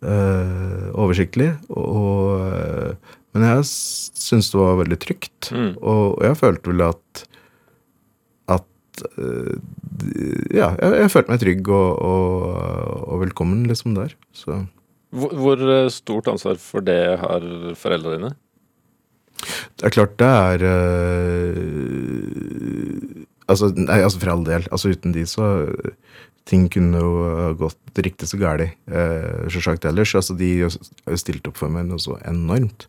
[0.09, 1.51] øh, oversiktlig.
[1.68, 2.94] Og, øh,
[3.37, 5.51] men jeg syns det var veldig trygt.
[5.53, 5.75] Mm.
[5.77, 7.25] Og, og, jeg følte vel at
[8.49, 9.05] at
[10.51, 12.33] Ja, jeg, jeg, følte meg trygg og, og,
[13.12, 14.16] og velkommen liksom der.
[14.35, 14.64] Så.
[15.14, 17.44] Hvor, hvor stort ansvar for det har
[17.79, 18.33] foreldrene dine?
[19.79, 21.98] Det er klart det er øh,
[23.48, 24.66] altså, nei, altså for all del.
[24.72, 25.46] Altså uten de så
[26.48, 27.11] Ting kunne jo
[27.61, 30.14] gått riktig så galt, uh, sagt ellers.
[30.16, 32.87] Altså de har jo stilt opp for meg noe så enormt.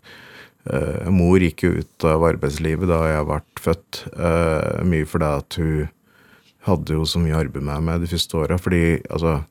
[0.63, 5.59] Uh, mor gikk jo ut av arbeidslivet da jeg ble født, uh, mye fordi at
[5.59, 5.89] hun
[6.69, 8.55] hadde jo så mye arbeid med meg de første åra.
[8.61, 9.41] Fordi altså,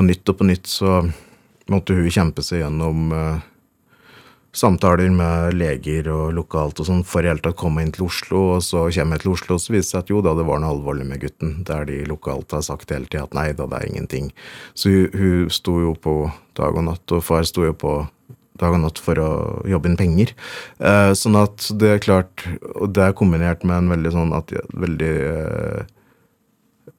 [0.00, 1.02] på nytt og på nytt så
[1.72, 3.40] måtte hun kjempe seg gjennom uh,
[4.52, 8.42] samtaler med leger og lokalt og sånn for i hele tatt komme inn til Oslo.
[8.56, 10.46] Og så kommer jeg til Oslo, og så viser det seg at jo da, det
[10.48, 11.54] var noe alvorlig med gutten.
[11.68, 14.32] Der de lokalt har sagt hele tida at nei da, det er ingenting.
[14.74, 16.16] Så hun, hun sto jo på
[16.58, 17.96] dag og natt, og far sto jo på
[18.60, 19.30] dag og natt for å
[19.68, 20.34] jobbe inn penger.
[20.84, 22.44] Eh, sånn at det er klart
[22.76, 25.90] Og det er kombinert med en veldig sånn at veldig eh,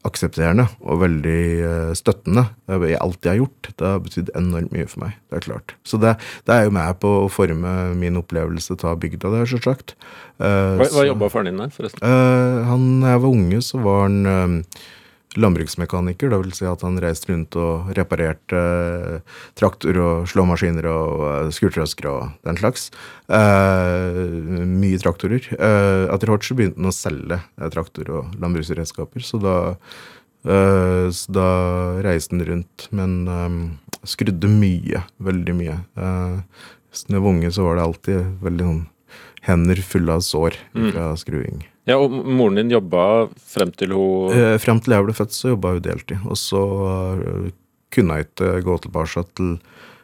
[0.07, 3.69] aksepterende og veldig eh, støttende i alt jeg har gjort.
[3.79, 5.19] Det har betydd enormt mye for meg.
[5.29, 5.75] Det er klart.
[5.87, 6.15] Så det,
[6.47, 9.95] det er jo med på å forme min opplevelse av bygda der, selvsagt.
[10.41, 12.03] Uh, hva hva jobba faren din der, forresten?
[12.03, 14.83] Uh, han, jeg var unge, så var han uh,
[15.39, 16.31] landbruksmekaniker.
[16.31, 21.51] Det vil si at han reiste rundt og reparerte eh, traktor og slåmaskiner og eh,
[21.55, 22.89] skurtrøskere og den slags.
[23.27, 24.19] Eh,
[24.69, 25.47] mye traktorer.
[25.53, 29.57] Eh, etter hvert så begynte han å selge eh, traktor og landbruksredskaper, så da,
[30.45, 31.49] eh, så da
[32.05, 32.89] reiste han rundt.
[32.95, 35.03] Men skrudde mye.
[35.23, 35.77] Veldig mye.
[35.97, 36.39] Eh,
[36.93, 38.83] da jeg var unge, så var det alltid veldig sånn
[39.43, 40.89] hender fulle av sår mm.
[40.93, 41.17] fra mm.
[41.19, 41.63] skruing.
[41.89, 45.53] Ja, Og moren din jobba frem til hun eh, Frem til jeg ble født, så
[45.53, 46.23] jobba hun deltid.
[46.23, 47.49] Og så uh,
[47.93, 49.57] kunne jeg ikke gå tilbake til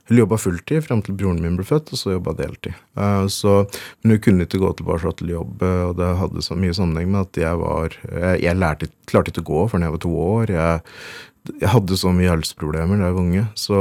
[0.09, 2.77] Hun jobba fulltid frem til broren min ble født, og så jobba deltid.
[2.97, 3.61] Uh, så,
[4.01, 7.27] men hun kunne ikke gå tilbake til jobb, og det hadde så mye sammenheng med
[7.27, 10.55] at jeg var Jeg, jeg lærte, klarte ikke å gå før jeg var to år.
[10.57, 10.85] Jeg
[11.49, 13.77] jeg hadde så mye helseproblemer da jeg var unge, så,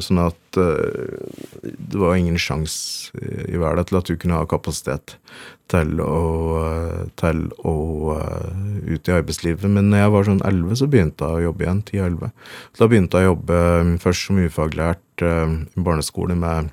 [0.00, 3.18] sånn at det var ingen sjanse
[3.50, 5.16] i verden til at du kunne ha kapasitet
[5.72, 6.14] til å,
[7.18, 7.74] til å
[8.84, 9.64] ut i arbeidslivet.
[9.70, 11.82] Men når jeg var sånn 11, så begynte jeg å jobbe igjen.
[11.88, 12.32] 10-11.
[12.78, 15.46] Da begynte jeg å jobbe um, først som ufaglært uh,
[15.76, 16.72] i barneskole med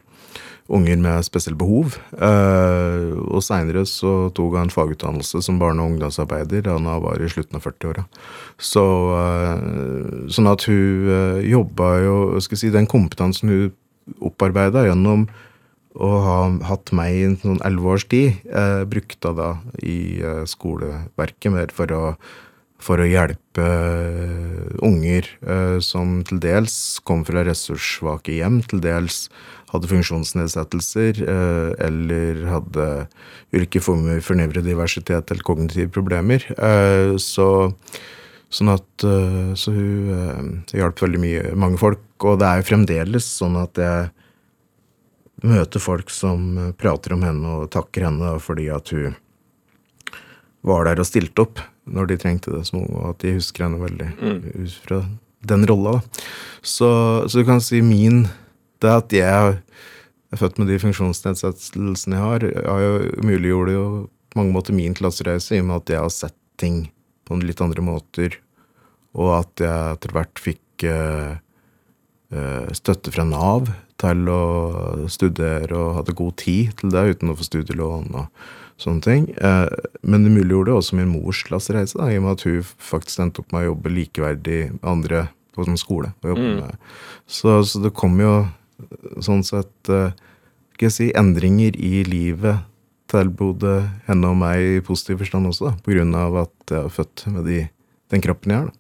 [0.72, 1.98] unger med spesielle behov.
[2.16, 7.30] Uh, og seinere så tok han fagutdannelse som barne- og ungdomsarbeider da han var i
[7.32, 8.06] slutten av 40-åra.
[8.58, 13.72] Så, uh, sånn at hun uh, jobba jo skal si, Den kompetansen hun
[14.24, 15.28] opparbeida gjennom
[15.92, 16.38] å ha
[16.70, 19.50] hatt meg i noen elleve års tid, brukte brukte da
[19.84, 22.02] i skoleverket mer for å
[22.82, 23.66] for å hjelpe
[24.82, 25.28] unger
[25.86, 29.28] som til dels kom fra ressurssvake hjem, til dels
[29.72, 32.88] hadde funksjonsnedsettelser eh, eller hadde
[33.56, 36.44] ulike former for nevrodiversitet eller kognitive problemer.
[36.58, 37.48] Eh, så,
[38.52, 42.04] sånn at eh, Så hun hjalp veldig mye, mange folk.
[42.28, 44.12] Og det er jo fremdeles sånn at jeg
[45.48, 49.16] møter folk som prater om henne og takker henne fordi at hun
[50.62, 53.66] var der og stilte opp når de trengte det som unge, og at de husker
[53.66, 54.40] henne veldig mm.
[54.62, 55.02] ut fra
[55.50, 55.98] den rolla.
[56.62, 56.90] Så,
[57.28, 58.28] så, du kan si min
[58.82, 59.58] det at jeg
[60.32, 62.94] er født med de funksjonsnedsettelsene jeg har, har jo
[63.26, 63.86] muliggjort jo
[64.32, 66.86] på mange måter min klassereise, i og med at jeg har sett ting
[67.28, 68.38] på litt andre måter,
[69.18, 71.34] og at jeg etter hvert fikk uh,
[72.78, 73.68] støtte fra Nav
[74.02, 74.44] til å
[75.12, 78.46] studere og hadde god tid til det uten å få studielån og
[78.82, 79.28] sånne ting.
[79.38, 79.68] Uh,
[80.02, 83.44] men det muliggjorde også min mors klassereise, da, i og med at hun faktisk endte
[83.44, 86.14] opp med å jobbe likeverdig med andre på sånn skole.
[86.24, 86.64] Mm.
[87.28, 88.36] Så, så, det kom jo
[89.22, 90.10] sånn sett uh,
[90.82, 92.64] skal jeg si, endringer i livet
[93.12, 93.76] til både
[94.08, 97.26] henne og meg i positiv forstand også, da, på grunn av at jeg er født
[97.30, 97.60] med de,
[98.10, 98.72] den kroppen jeg har.
[98.72, 98.78] da.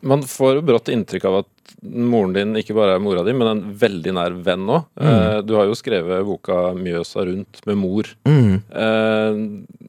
[0.00, 1.50] Man får brått inntrykk av at
[1.82, 4.88] moren din ikke bare er mora di, men en veldig nær venn òg.
[5.00, 5.10] Mm.
[5.10, 8.10] Uh, du har jo skrevet boka 'Mjøsa rundt' med mor.
[8.28, 8.60] Mm.
[8.70, 9.88] Uh,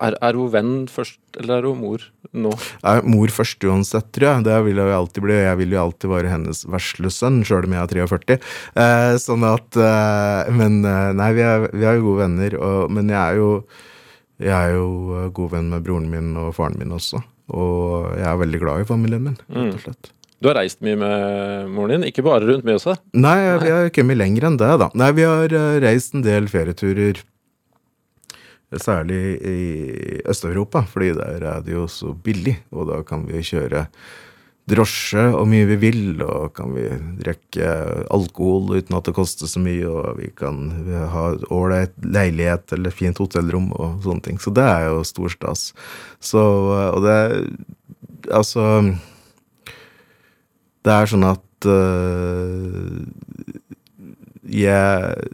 [0.00, 2.04] er, er, hun venn først, eller er hun mor
[2.36, 2.52] nå?
[2.86, 4.46] Er mor først uansett, tror jeg.
[4.48, 5.36] Det vil jeg jo alltid bli.
[5.36, 8.38] Jeg vil jo alltid være hennes vesle sønn, sjøl om jeg er 43.
[8.84, 12.58] Eh, sånn at eh, Men eh, nei, vi er, vi er, jo gode venner.
[12.60, 13.50] Og, men jeg er jo
[14.38, 17.22] jeg er jo eh, god venn med broren min og faren min også.
[17.58, 20.14] Og jeg er veldig glad i familien min, rett og mm.
[20.38, 22.94] Du har reist mye med moren din, ikke bare rundt Mjøsa?
[23.18, 24.86] Nei, vi har kommet lenger enn det, da.
[24.98, 27.24] Nei, vi har eh, reist en del ferieturer
[28.68, 29.60] Særlig i
[30.28, 32.58] Øst-Europa, fordi der er det jo så billig.
[32.68, 33.86] Og da kan vi kjøre
[34.68, 36.84] drosje og mye vi vil, og kan vi
[37.22, 37.70] drikke
[38.12, 40.68] alkohol uten at det koster så mye, og vi kan
[41.14, 44.36] ha ålreit leilighet eller fint hotellrom og sånne ting.
[44.42, 45.70] Så det er jo stor stas.
[46.20, 46.44] Så
[46.92, 47.18] Og det
[48.34, 48.60] Altså
[50.86, 53.02] Det er sånn at uh,
[54.48, 55.28] jeg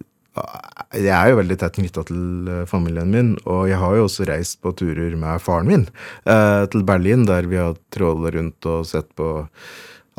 [0.94, 4.26] jeg er jo veldig tett knytta til eh, familien min, og jeg har jo også
[4.28, 5.84] reist på turer med faren min
[6.30, 9.46] eh, til Berlin, der vi har tråla rundt og sett på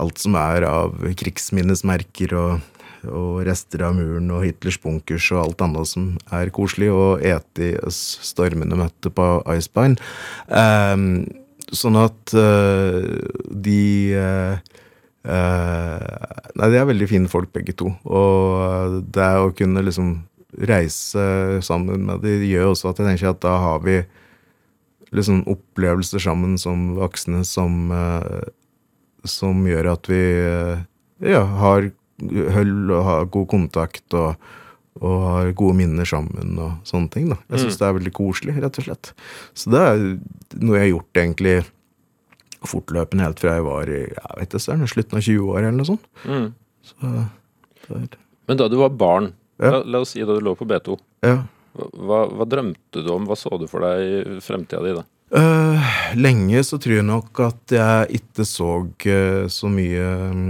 [0.01, 2.65] alt som er av krigsminnesmerker og,
[3.07, 7.71] og, rester av muren og Hitlers bunkers og alt annet som er koselig, og ete
[7.71, 9.95] i stormende møtte på Icebein.
[10.47, 10.95] Eh,
[11.75, 12.35] sånn at
[13.65, 13.79] de
[15.25, 17.89] nei, de er veldig fine folk, begge to.
[18.05, 20.15] Og det å kunne liksom
[20.69, 21.25] reise
[21.65, 23.97] sammen med de gjør også at jeg tenker at da har vi
[25.15, 28.45] liksom opplevelser sammen som voksne som, uh,
[29.27, 30.85] som gjør at vi uh,
[31.23, 34.35] ja, har har god kontakt og,
[35.01, 37.29] og, har gode minner sammen og sånne ting.
[37.29, 37.37] da.
[37.51, 37.79] Jeg syns mm.
[37.79, 39.11] det er veldig koselig, rett og slett.
[39.53, 40.05] Så det er
[40.61, 41.55] noe jeg har gjort egentlig
[42.69, 45.89] fortløpende helt fra jeg var i jeg vet ikke, slutten av 20 år eller noe
[45.89, 46.05] sånt.
[46.25, 46.47] Mm.
[46.85, 47.15] Så,
[48.45, 49.71] Men da du var barn, ja.
[49.77, 51.39] la, la, oss si da du lå på B2, ja.
[51.73, 53.27] hva, hva, drømte du om?
[53.29, 55.05] Hva så du for deg i fremtida di da?
[55.35, 55.81] Uh,
[56.15, 60.43] lenge så tror jeg nok at jeg ikke så uh, så mye um,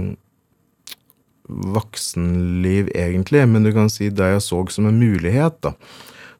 [1.76, 3.46] voksenliv, egentlig.
[3.48, 5.72] Men du kan si det jeg så som en mulighet, da.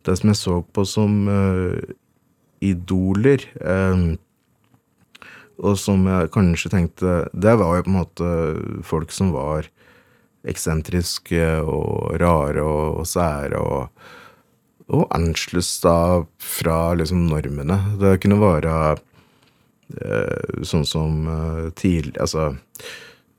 [0.06, 1.80] Det som jeg så på som uh,
[2.62, 3.42] idoler.
[3.60, 4.18] Um,
[5.58, 8.30] og som jeg kanskje tenkte Det var jo på en måte
[8.84, 9.70] folk som var
[10.46, 14.04] eksentriske og rare og, og sære og,
[14.86, 15.96] og annerledes da
[16.38, 17.80] fra liksom normene.
[17.98, 22.52] Det kunne være eh, sånn som eh, tidlig Altså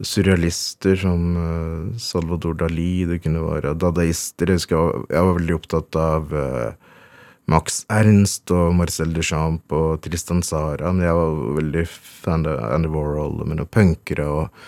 [0.04, 4.52] surrealister som eh, Salvador Dali, det kunne være dadaister.
[4.52, 6.87] Jeg, husker, jeg var veldig opptatt av eh,
[7.48, 10.92] Max Ernst og Marcel Duchamp og Tristan Sara.
[10.92, 14.26] Men jeg var veldig fan av Andy Warhol med noen punkere.
[14.28, 14.66] Og,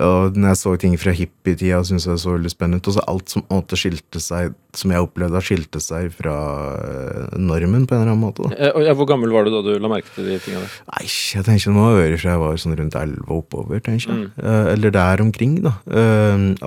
[0.00, 2.88] og når jeg så ting fra hippietida, syntes jeg det så veldig spennende ut.
[2.88, 6.36] Og så alt som måtte skilte seg, som jeg opplevde skilte seg fra
[6.78, 8.48] eh, normen på en eller annen måte.
[8.48, 8.70] Da.
[8.72, 10.70] Eh, hvor gammel var du da du la merke til de tingene?
[10.94, 14.08] Nei, jeg tenker det må være fra jeg var sånn rundt elleve og oppover, tenker
[14.08, 14.30] jeg.
[14.30, 14.40] Mm.
[14.40, 15.76] Eh, eller der omkring, da.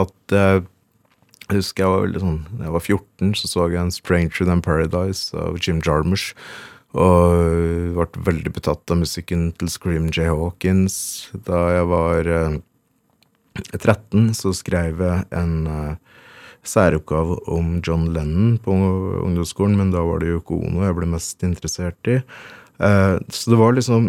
[0.05, 0.67] At jeg
[1.51, 4.61] Jeg husker jeg var veldig sånn jeg var 14, så så jeg en 'Stranger Than
[4.63, 6.31] Paradise' av Jim Jarmusch.
[6.95, 10.31] Og ble veldig betatt av musikken til Scream J.
[10.31, 11.27] Hawkins.
[11.33, 12.55] Da jeg var eh,
[13.75, 15.95] 13, så skrev jeg en eh,
[16.63, 21.43] særoppgave om John Lennon på ungdomsskolen, men da var det Yoko Ono jeg ble mest
[21.43, 22.21] interessert i.
[22.81, 24.07] Eh, så det var liksom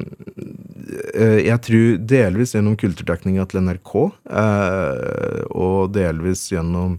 [1.14, 3.92] eh, Jeg tror delvis gjennom kulturdekninga til NRK,
[4.32, 6.96] eh, og delvis gjennom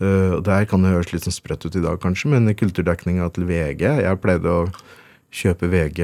[0.00, 3.28] eh, og Der kan det høres litt sånn sprøtt ut i dag, kanskje, men kulturdekninga
[3.34, 4.68] til VG Jeg pleide å
[5.34, 6.02] kjøpe VG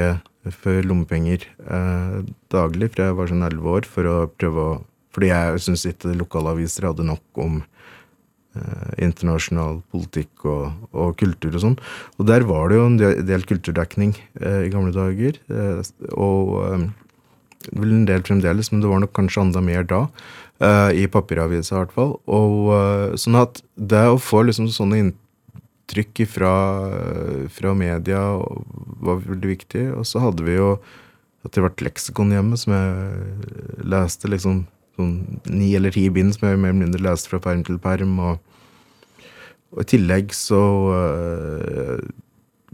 [0.53, 2.19] for lommepenger eh,
[2.53, 4.75] daglig fra jeg var sånn elleve år, for å prøve å
[5.15, 7.61] Fordi jeg syns ikke lokalaviser hadde nok om
[8.59, 11.77] eh, internasjonal politikk og, og, kultur og sånn.
[12.19, 15.39] Og der var det jo en del, kulturdekning eh, i gamle dager.
[15.47, 15.87] Eh,
[16.19, 16.89] og eh,
[17.73, 20.03] vel en del fremdeles, men det var nok kanskje enda mer da.
[20.61, 22.17] Eh, I papiravisa, i hvert fall.
[22.31, 26.55] Og eh, sånn at det å få liksom sånne inntrykk fra,
[27.53, 28.21] fra media
[29.05, 29.89] var veldig viktig.
[29.99, 30.77] Og så hadde vi jo
[31.45, 36.61] etter hvert leksikon hjemme, som jeg leste liksom sånn ni eller ti bind som jeg
[36.61, 38.17] mer eller mindre leste fra perm til perm.
[38.23, 39.25] Og,
[39.75, 40.63] og i tillegg så
[40.95, 41.99] uh,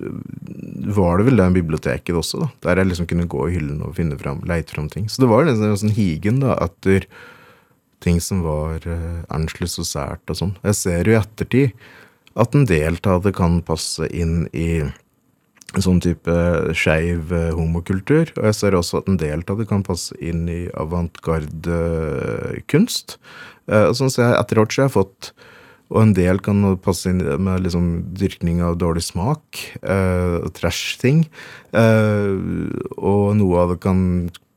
[0.01, 3.97] var det vel det biblioteket også, da, der jeg liksom kunne gå i hyllen og
[3.99, 5.09] finne fram, leite fram ting.
[5.13, 7.09] Så det var liksom en sånn higen da, etter
[8.01, 10.57] ting som var uh, annerledes og sært og sånn.
[10.65, 11.87] Jeg ser jo i ettertid
[12.41, 14.87] at en del av det kan passe inn i
[15.79, 16.35] sånn type
[16.75, 18.33] skeiv eh, homokultur.
[18.37, 21.79] Og jeg ser også at en del av det kan passe inn i avantgarde
[22.57, 22.59] eh.
[23.71, 25.33] Eh, sånn så jeg, etter hvert så har jeg fått
[25.91, 29.59] Og en del kan passe inn med liksom dyrkning av dårlig smak.
[29.83, 31.25] Eh, Trash-ting.
[31.75, 32.31] Eh,
[32.95, 34.05] og noe av det kan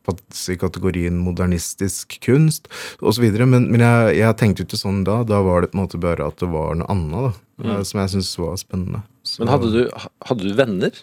[0.03, 2.67] i kategorien modernistisk kunst
[2.99, 3.25] osv.
[3.45, 5.21] Men, men jeg, jeg tenkte ikke sånn da.
[5.27, 7.33] Da var det på en måte bare at det var noe annet da,
[7.63, 7.83] mm.
[7.87, 9.03] som jeg syntes var spennende.
[9.23, 9.83] Så, men hadde du,
[10.27, 10.97] hadde du venner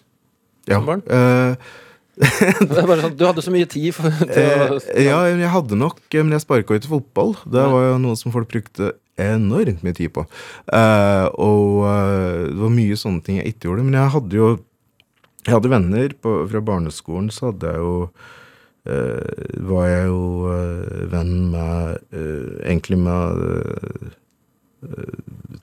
[0.68, 0.80] ja.
[0.80, 1.06] som barn?
[2.20, 4.76] Uh, sånn, du hadde så mye tid for, til å
[5.08, 7.30] Ja, jeg hadde nok Men jeg sparka ikke fotball.
[7.48, 8.90] Det var jo noe som folk brukte
[9.20, 10.26] enormt mye tid på.
[10.68, 13.86] Uh, og uh, det var mye sånne ting jeg ikke gjorde.
[13.88, 14.50] Men jeg hadde jo
[15.46, 17.94] Jeg hadde venner på, fra barneskolen, så hadde jeg jo
[18.84, 20.20] Var jeg jo
[21.12, 22.16] venn med
[22.64, 23.42] Egentlig med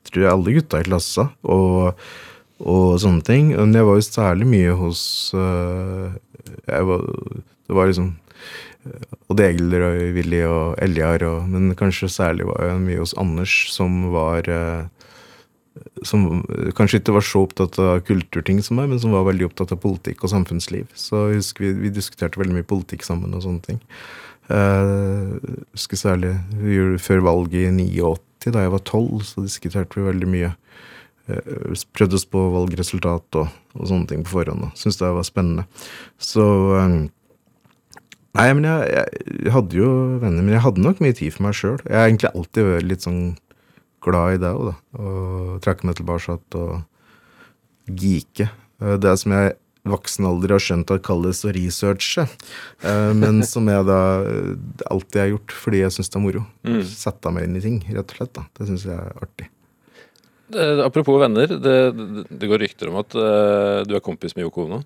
[0.06, 1.26] tror jeg alle gutta i klassa.
[1.42, 1.98] Og
[2.58, 3.52] og sånne ting.
[3.54, 5.02] Men jeg var jo særlig mye hos
[5.34, 7.04] var,
[7.68, 8.16] Det var liksom
[9.28, 14.06] Odd Egil og Willy og Eljar, men kanskje særlig var jeg mye hos Anders, som
[14.14, 14.86] var uh,
[16.06, 16.42] som
[16.78, 19.82] kanskje ikke var så opptatt av kulturting som meg, men som var veldig opptatt av
[19.82, 20.86] politikk og samfunnsliv.
[20.98, 23.82] Så jeg husker vi, vi diskuterte veldig mye politikk sammen og sånne ting.
[24.48, 26.32] Jeg husker særlig
[27.04, 30.54] før valget i 89, da jeg var tolv, så diskuterte vi veldig mye
[31.28, 34.70] Eh, prøvde oss på valgresultat og, og, sånne ting på forhånd.
[34.78, 35.68] Syntes det var spennende.
[36.16, 36.44] Så
[38.36, 39.88] Nei, men jeg, jeg, hadde jo
[40.22, 41.78] venner, men jeg hadde nok mye tid for meg sjøl.
[41.82, 43.22] Jeg har egentlig alltid vært litt sånn
[44.04, 44.74] glad i det òg, da.
[45.02, 46.76] Og trekke meg tilbake og
[47.88, 48.50] geeke.
[48.82, 52.26] Eh, det som jeg i voksen alder har skjønt at kalles å researche,
[53.16, 54.00] men som jeg da
[54.90, 56.42] alltid har gjort fordi jeg syns det er moro.
[56.66, 56.82] Mm.
[56.90, 58.34] Sette meg inn i ting, rett og slett.
[58.36, 58.44] da.
[58.58, 59.48] Det syns jeg er artig.
[60.48, 61.78] Det, apropos venner, det,
[62.28, 64.80] det, går rykter om at uh, du er kompis med Yoko Ono?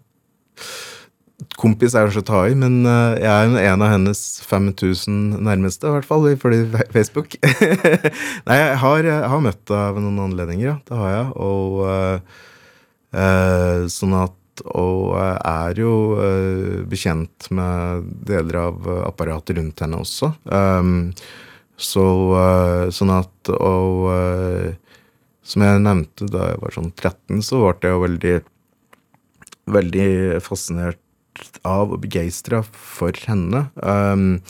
[1.58, 5.88] Kompis er kanskje å ta i, men uh, jeg er en av hennes 5000 nærmeste,
[5.88, 7.36] i hvert fall, ifølge Facebook.
[8.48, 10.76] Nei, jeg har, jeg har møtt henne ved noen anledninger, ja.
[10.88, 11.26] Det har jeg.
[11.48, 11.82] Og
[13.16, 14.38] uh, sånn at
[14.68, 15.92] og er jo
[16.86, 20.28] bekjent med deler av apparatet rundt henne også.
[20.44, 21.08] Um,
[21.80, 22.04] så
[22.94, 24.76] sånn at Og
[25.42, 28.34] som jeg nevnte da jeg var sånn 13, så ble jeg jo veldig,
[29.76, 30.10] veldig
[30.44, 31.01] fascinert
[31.66, 33.66] av og begeistra for henne.
[33.82, 34.40] Um,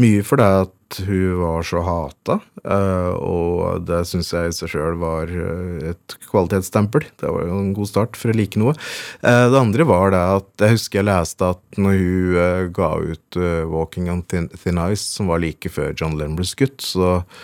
[0.00, 0.72] mye fordi at
[1.06, 2.36] hun var så hata,
[2.66, 7.08] uh, og det syns jeg i seg sjøl var uh, et kvalitetsstempel.
[7.18, 8.76] Det var jo en god start for å like noe.
[9.24, 13.42] Uh, det andre var det at jeg husker jeg leste at når hun ga ut
[13.70, 17.42] 'Walking on Thin, Thin Ice', som var like før John Lennon ble skutt, så Eh,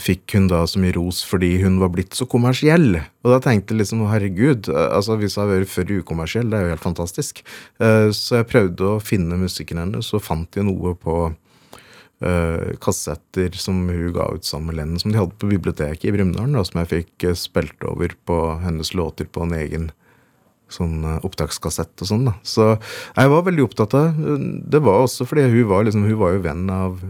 [0.00, 2.98] fikk hun da så mye ros fordi hun var blitt så kommersiell.
[3.24, 6.58] Og da tenkte jeg liksom herregud, eh, altså hvis jeg har vært for ukommersiell, det
[6.58, 7.40] er jo helt fantastisk.
[7.80, 11.24] Eh, så jeg prøvde å finne musikken hennes, og fant jeg noe på
[12.80, 16.54] kassetter som hun ga ut sammen med Lennon, som de hadde på biblioteket i Brumunddal,
[16.64, 19.90] som jeg fikk spilt over på hennes låter på en egen
[20.72, 22.24] sånn opptakskassett og sånn.
[22.30, 22.32] da.
[22.40, 26.38] Så jeg var veldig opptatt av Det var også fordi hun var, liksom, hun var
[26.38, 27.04] jo venn av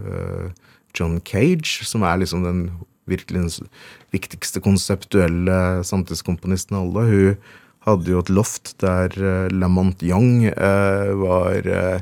[0.95, 2.65] John Cage, som er liksom den
[3.09, 3.67] virkelig
[4.15, 7.05] viktigste konseptuelle samtidskomponisten av alle.
[7.11, 7.37] Hun
[7.85, 11.99] hadde jo et loft der uh, Lamont Young uh, var uh,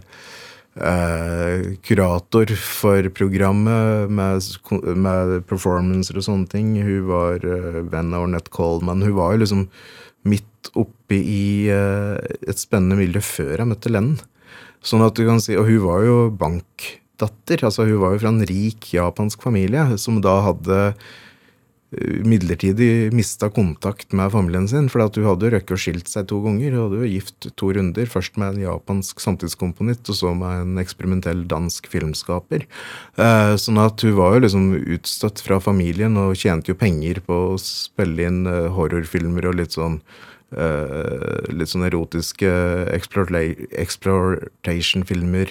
[1.86, 4.48] kurator for programmet med,
[4.98, 6.72] med performancer og sånne ting.
[6.82, 7.46] Hun var
[7.92, 9.04] venn av Ornette Coleman.
[9.06, 9.68] Hun var jo liksom
[10.26, 14.18] midt oppe i et spennende miljø før jeg møtte Lennon.
[14.82, 16.18] Sånn at du kan si, Og hun var jo
[17.20, 17.66] bankdatter.
[17.66, 20.94] altså Hun var jo fra en rik japansk familie som da hadde
[21.94, 24.90] eh, midlertidig mista kontakt med familien sin.
[24.90, 26.72] For hun hadde jo røkket og skilt seg to ganger.
[26.72, 28.06] Hun hadde jo gift to runder.
[28.06, 32.66] Først med en japansk samtidskomponist, og så med en eksperimentell dansk filmskaper.
[33.18, 37.34] Eh, sånn at hun var jo liksom utstøtt fra familien og tjente jo penger på
[37.54, 40.02] å spille inn eh, horrorfilmer og litt sånn
[40.58, 42.52] eh, litt sånn erotiske
[42.94, 45.48] exploitation-filmer,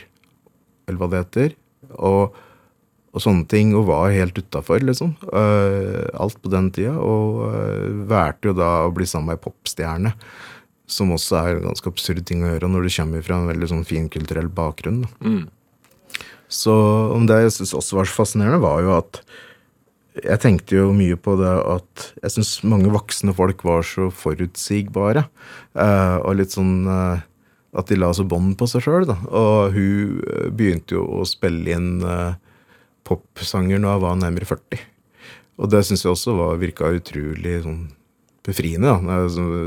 [0.87, 1.55] eller hva det heter.
[1.99, 2.37] Og,
[3.13, 5.15] og sånne ting, og var helt utafor, liksom.
[5.29, 6.97] Uh, alt på den tida.
[6.99, 10.15] Og uh, valgte jo da å bli sammen med ei popstjerne.
[10.91, 13.71] Som også er en ganske absurd ting å gjøre når du kommer fra en veldig
[13.71, 15.05] sånn finkulturell bakgrunn.
[15.07, 15.33] Da.
[16.53, 16.75] Så
[17.15, 19.23] om det jeg syns også var så fascinerende, var jo at
[20.21, 25.25] jeg tenkte jo mye på det at jeg syns mange voksne folk var så forutsigbare.
[25.73, 27.23] Uh, og litt sånn eh,
[27.73, 29.09] at de la så bånd på seg sjøl.
[29.09, 32.37] Og hun eh, begynte jo å spille inn uh,
[33.09, 34.85] popsanger når hun var nærmere 40.
[35.63, 37.87] Og det syns jeg også var, virka utrolig sånn
[38.45, 38.93] befriende.
[38.93, 39.19] da.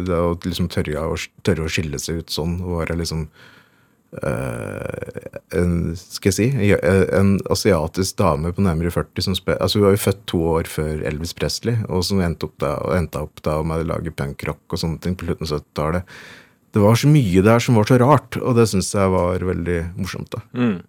[0.06, 3.26] Det å liksom tørre å, tørre å skille seg ut sånn, og være liksom
[4.22, 9.88] uh, en, skal jeg si, en asiatisk dame på nærmere 40 som spil, altså Hun
[9.88, 13.42] var jo født to år før Elvis Presley, og som endte opp da, endte opp
[13.46, 16.18] da med å lage punkrock og sånne ting på slutten av 70-tallet.
[16.76, 19.78] Det var så mye der som var så rart, og det syns jeg var veldig
[19.96, 20.28] morsomt.
[20.36, 20.44] da.
[20.52, 20.82] Mm.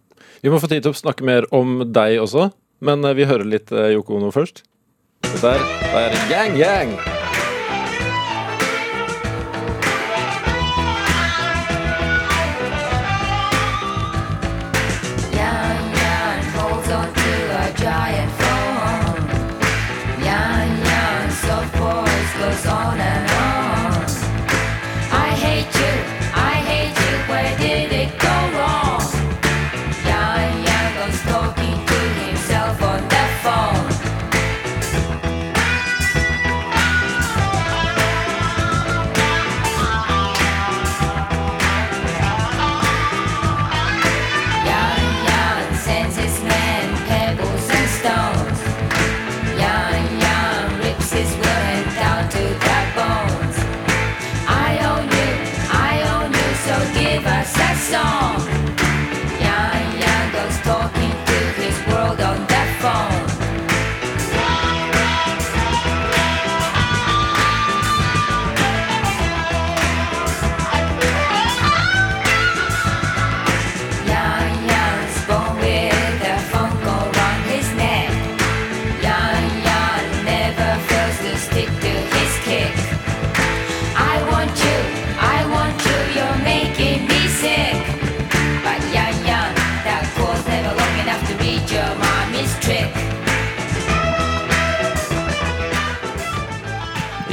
[0.42, 2.48] Vi må få tid til å snakke mer om deg også,
[2.82, 4.64] men eh, vi hører litt eh, Yoko Ono først.
[5.30, 5.54] Dette
[5.94, 7.15] er, Gang er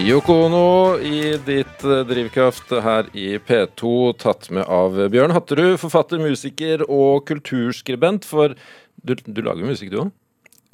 [0.04, 6.20] Yoko Ono i ditt eh, drivkraft her i P2, tatt med av Bjørn Hatterud, forfatter,
[6.20, 8.28] musiker og kulturskribent.
[8.28, 8.52] For
[9.00, 10.12] du, du lager musikk, du òg?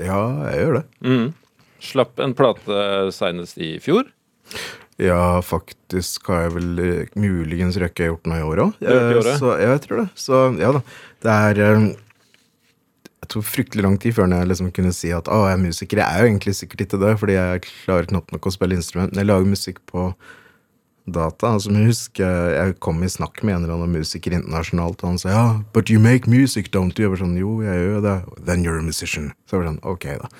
[0.01, 0.83] Ja, jeg gjør det.
[1.05, 1.27] Mm.
[1.91, 2.81] Slapp en plate
[3.13, 4.09] seinest i fjor.
[4.97, 8.81] Ja, faktisk har jeg vel eh, muligens røkket gjort noe i år òg.
[8.81, 9.37] Det?
[9.37, 10.09] Så ja, jeg tror det.
[10.17, 10.81] Så ja da.
[11.21, 11.89] Det er eh,
[13.29, 16.01] Jeg fryktelig lang tid før jeg liksom kunne si at å, jeg er musiker.
[16.01, 19.13] Jeg er jo egentlig sikkert ikke det, fordi jeg klarer knapt nok å spille instrument.
[19.13, 20.09] Men jeg lager musikk på
[21.13, 21.53] data.
[21.55, 25.19] Altså, jeg husker jeg kom i snakk med en eller annen musiker internasjonalt, og han
[25.21, 27.07] sa ja, but you make music, don't you?
[27.07, 28.15] Jeg var sånn, jo, jeg gjør det.
[28.47, 29.31] Then you're a musician.
[29.47, 30.31] Så jeg var sånn, ok, da.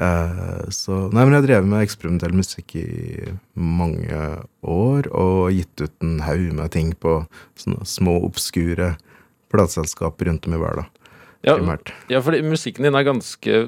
[0.00, 2.86] Uh, så Nei, men jeg drevet med eksperimentell musikk i
[3.54, 4.22] mange
[4.60, 7.20] år, og gitt ut en haug med ting på
[7.60, 8.94] sånne små, obskure
[9.50, 10.90] plateselskaper rundt om i verden.
[11.46, 11.92] Ja, primært.
[12.12, 13.62] ja, fordi musikken din er ganske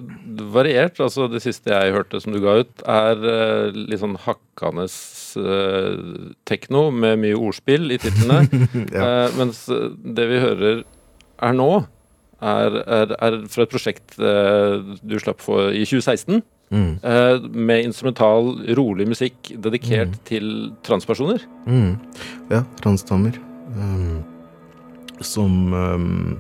[0.53, 1.01] variert.
[1.01, 4.85] Altså, det siste jeg hørte som du ga ut, er uh, litt sånn hakkende
[5.41, 8.45] uh, tekno med mye ordspill i titlene.
[8.93, 9.27] Ja.
[9.27, 10.83] uh, mens eh, det vi hører
[11.43, 11.71] er nå,
[12.43, 16.43] er, er, er fra et prosjekt eh, du slapp for i 2016.
[16.73, 16.93] Mm.
[17.05, 21.45] eh, med instrumental, rolig musikk dedikert til transpersoner.
[21.69, 21.99] Mm.
[22.49, 23.37] Ja, transdamer.
[23.77, 24.23] Um,
[25.21, 26.39] som um,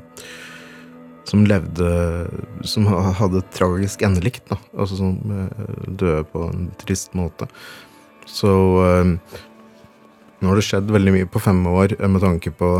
[1.24, 2.28] som levde
[2.64, 4.58] Som hadde tragisk endelikt, da.
[4.76, 7.48] Altså som eh, døde på en trist måte.
[8.28, 8.50] Så
[8.86, 9.38] eh,
[10.42, 12.72] nå har det skjedd veldig mye på fem år eh, med tanke på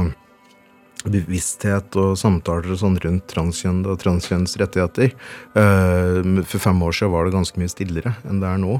[1.02, 5.10] bevissthet og samtaler og sånn rundt transkjønn og transkjønns rettigheter.
[5.50, 8.76] For fem år siden var det ganske mye stillere enn det er nå.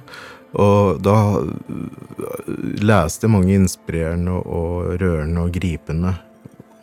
[0.62, 1.16] Og da
[2.78, 6.14] leste jeg mange inspirerende og rørende og gripende,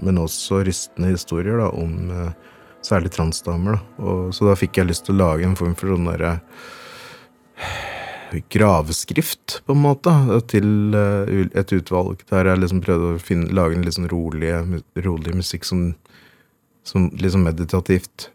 [0.03, 2.11] men også rystende historier da, om
[2.85, 3.77] særlig transdamer.
[3.77, 4.03] Da.
[4.03, 6.39] Og, så da fikk jeg lyst til å lage en form for sånn derre
[8.53, 10.11] graveskrift, på en måte,
[10.51, 14.51] til eh, et utvalg der jeg liksom prøvde å finne, lage en litt sånn rolig,
[15.01, 15.87] rolig musikk som,
[16.85, 18.29] som liksom meditativt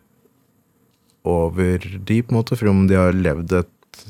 [1.24, 2.59] over de, på en måte.
[2.59, 4.03] For om de har levd et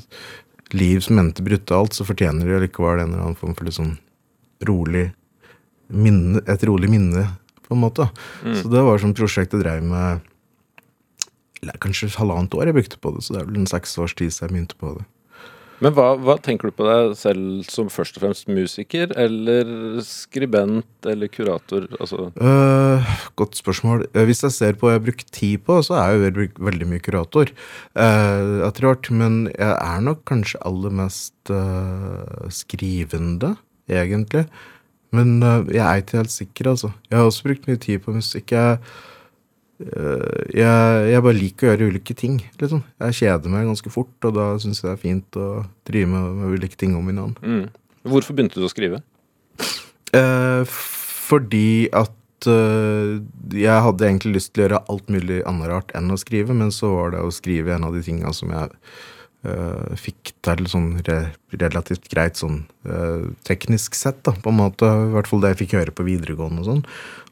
[0.75, 3.95] liv som endte brutalt, så fortjener de likevel en eller annen form for sånn
[4.65, 5.09] rolig
[5.93, 7.27] minne, et rolig minne,
[7.65, 8.07] på en måte.
[8.43, 10.23] Så det var sånn prosjekt jeg drev med
[11.81, 14.33] kanskje halvannet år jeg brukte på det, så det er vel en seks års tid
[14.33, 15.05] siden jeg begynte på det.
[15.83, 20.87] Men hva, hva tenker du på deg selv som først og fremst musiker, eller skribent,
[21.03, 21.89] eller kurator?
[21.99, 23.03] Altså, Uh,
[23.35, 24.05] godt spørsmål.
[24.13, 26.47] Eh, Hvis jeg ser på hva jeg har brukt tid på, så er jeg jo
[26.69, 27.51] veldig mye kurator.
[27.91, 33.57] Uh, etter hvert, men jeg er nok kanskje aller mest uh, skrivende,
[33.91, 34.45] egentlig.
[35.15, 36.91] Men øh, jeg er ikke helt sikker, altså.
[37.09, 38.51] Jeg har også brukt mye tid på musikk.
[38.55, 38.77] Jeg,
[39.85, 42.83] øh, jeg, jeg bare liker å gjøre ulike ting, liksom.
[43.05, 45.49] Jeg kjeder meg ganske fort, og da syns jeg det er fint å
[45.87, 47.41] drive med, med ulike ting om hverandre.
[47.41, 47.81] mm.
[48.05, 48.99] Hvorfor begynte du å skrive?
[50.13, 53.15] Eh, fordi at eh,
[53.57, 56.69] jeg hadde egentlig lyst til å gjøre alt mulig annet rart enn å skrive, men
[56.75, 59.05] så var det å skrive en av de tinga som jeg eh,
[59.99, 61.19] fikk til sånn re
[61.55, 64.87] relativt greit sånn eh, teknisk sett, da, på en måte.
[64.87, 66.81] I hvert fall det jeg fikk høre på videregående og sånn.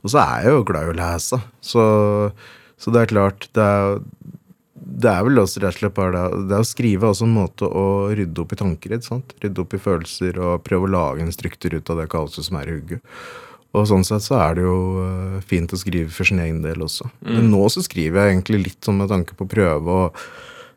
[0.03, 1.84] Og så er jeg jo glad i å lese, så,
[2.80, 3.97] så det er klart det er,
[4.74, 7.38] det er vel også rett og slett bare det, det er å skrive også en
[7.38, 9.01] måte å rydde opp i tanker i.
[9.45, 12.59] Rydde opp i følelser og prøve å lage en struktur ut av det kaoset som
[12.59, 13.14] er i hugget.
[13.74, 16.84] Og sånn sett så er det jo eh, fint å skrive for sin egen del
[16.86, 17.07] også.
[17.26, 20.03] Men nå så skriver jeg egentlig litt sånn med tanke på å prøve å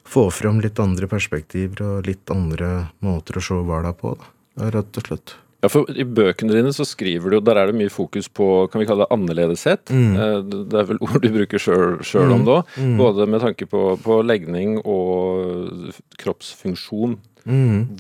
[0.07, 4.71] få fram litt andre perspektiver og litt andre måter å se hverdag på, da.
[4.73, 5.37] Rett og slett.
[5.65, 8.67] Ja, for I bøkene dine så skriver du, og der er det mye fokus på
[8.71, 9.91] kan vi kalle det annerledeshet.
[9.91, 10.13] Mm.
[10.47, 12.77] Det det er vel ord du bruker sjøl om det òg.
[13.01, 15.91] Både med tanke på, på legning og
[16.21, 17.17] kroppsfunksjon.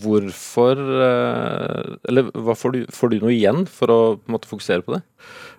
[0.02, 4.96] Hvorfor eh, Eller får du, får du noe igjen for å på måte fokusere på
[4.96, 5.04] det?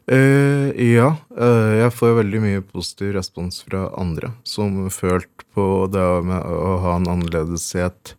[0.08, 6.06] Eh, ja, Uh, jeg får veldig mye positiv respons fra andre som følt på det
[6.26, 8.16] med å ha en annerledeshet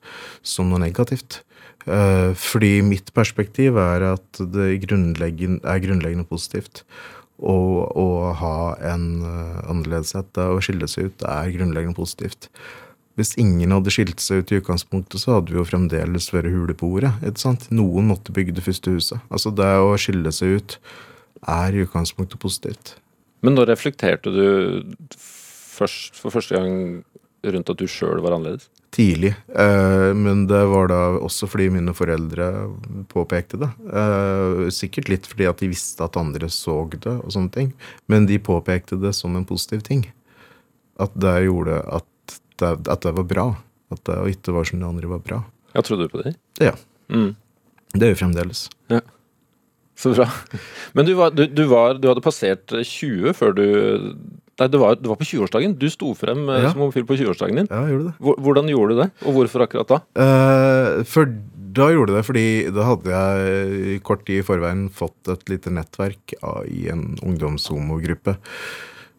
[0.47, 1.41] som noe negativt.
[1.83, 6.85] Uh, fordi mitt perspektiv er at det grunnleggende, er grunnleggende positivt.
[7.43, 8.07] Og å
[8.39, 12.53] ha en uh, annerledeshet, det å skille seg ut, er grunnleggende positivt.
[13.19, 16.79] Hvis ingen hadde skilt seg ut i utgangspunktet, så hadde vi jo fremdeles vært hule
[16.79, 17.17] på ordet.
[17.75, 19.27] Noen måtte bygge det første huset.
[19.27, 20.79] Altså det å skille seg ut
[21.47, 22.97] er i utgangspunktet positivt.
[23.45, 24.83] Men når reflekterte du
[25.15, 27.05] først, for første gang
[27.47, 28.67] rundt at du sjøl var annerledes?
[28.95, 29.35] Tidlig.
[29.53, 32.49] Eh, men det var da også fordi mine foreldre
[33.13, 33.69] påpekte det.
[33.93, 37.73] Eh, sikkert litt fordi at de visste at andre så det og sånne ting.
[38.09, 40.07] Men de påpekte det som en positiv ting.
[40.99, 43.47] At det gjorde at det, at det var bra.
[43.93, 45.43] At det ikke var som det andre var bra.
[45.77, 46.35] Ja, trodde du på det?
[46.59, 46.75] Ja.
[47.13, 47.37] Mm.
[47.95, 48.67] Det er jo fremdeles.
[48.91, 49.05] Ja.
[49.99, 50.29] Så bra.
[50.95, 53.65] Men du, var, du, du, var, du hadde passert 20 før du
[54.59, 55.77] Nei, det var, det var på 20-årsdagen.
[55.79, 56.73] Du sto frem eh, Ja.
[56.73, 57.69] som homofil på 20-årsdagen din.
[57.71, 58.33] Ja, jeg gjorde det.
[58.43, 59.99] Hvordan gjorde du det, og hvorfor akkurat da?
[60.19, 61.31] Uh, for
[61.79, 66.35] da gjorde det fordi da hadde jeg kort tid i forveien fått et lite nettverk
[66.43, 68.35] av, i en ungdomshomogruppe.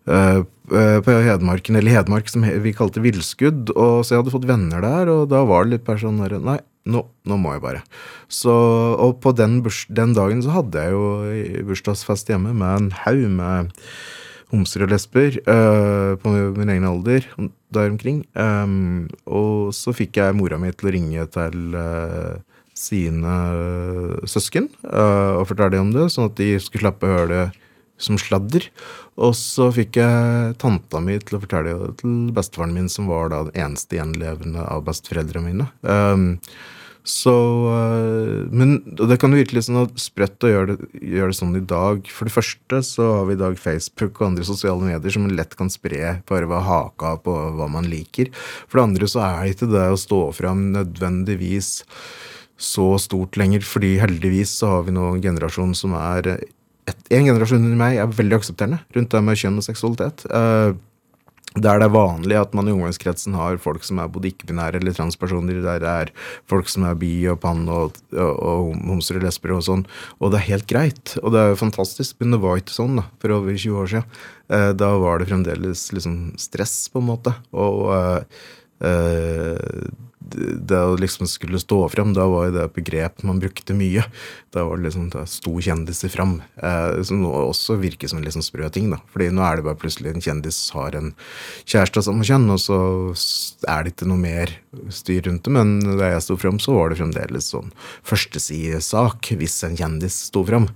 [0.09, 0.41] Uh,
[0.73, 3.71] uh, på Hedmarken, eller Hedmark som vi kalte Villskudd.
[3.77, 6.59] Og så jeg hadde fått venner der, og da var det litt sånn Nei,
[6.89, 7.83] nå, nå må jeg bare.
[8.31, 8.53] Så,
[8.99, 13.27] og på den, burs, den dagen så hadde jeg jo bursdagsfest hjemme med en haug
[13.39, 13.75] med
[14.49, 17.25] homser og lesber uh, på min egen alder
[17.73, 18.23] der omkring.
[18.33, 22.39] Um, og så fikk jeg mora mi til å ringe til uh,
[22.79, 23.35] sine
[24.29, 27.45] søsken uh, og fortelle dem om det, sånn at de skulle slappe å høre det
[27.99, 28.69] som sladder.
[29.19, 33.33] Og så fikk jeg tanta mi til å fortelle det til bestefaren min, som var
[33.33, 35.69] da den eneste gjenlevende av besteforeldrene mine.
[35.83, 36.29] Um,
[37.09, 37.33] så
[37.73, 41.63] øh, Men det kan virke litt sånn sprøtt å gjøre det, gjøre det sånn i
[41.65, 42.05] dag.
[42.13, 45.55] For det første så har vi i dag Facebook og andre sosiale medier som lett
[45.57, 48.29] kan spre bare ved haka på hva man liker.
[48.67, 51.71] For det andre så er det ikke det å stå fram nødvendigvis
[52.59, 57.25] så stort lenger, fordi heldigvis så har vi nå en generasjon som er et, En
[57.25, 60.23] generasjon under meg er veldig aksepterende rundt det med kjønn og seksualitet.
[60.25, 60.71] Eh,
[61.57, 64.93] der det er vanlig at man i omgangskretsen har folk som er både ikke-binære eller
[64.93, 66.11] transpersoner, der det er
[66.49, 69.85] folk som er bi og pann og, og, og homser og lesber og sånn.
[70.19, 73.01] Og det er helt greit, og det er jo fantastisk, men det var ikke sånn
[73.01, 74.21] da, for over 20 år siden.
[74.53, 77.33] Eh, da var det fremdeles liksom stress, på en måte.
[77.57, 78.45] Og eh,
[78.89, 79.89] eh,
[80.29, 84.03] det å liksom skulle stå frem, da var jo det et begrep man brukte mye.
[84.53, 86.39] Da var det liksom, da sto kjendiser fram.
[86.55, 89.01] Eh, som også virker som en liksom sprø ting, da.
[89.13, 91.11] Fordi nå er det bare plutselig en kjendis har en
[91.65, 92.79] kjæreste av samme kjønn, og så
[93.69, 94.55] er det ikke noe mer
[94.93, 95.55] styr rundt det.
[95.55, 97.73] Men da jeg sto frem, så var det fremdeles sånn
[98.07, 100.69] førstesidesak hvis en kjendis sto frem.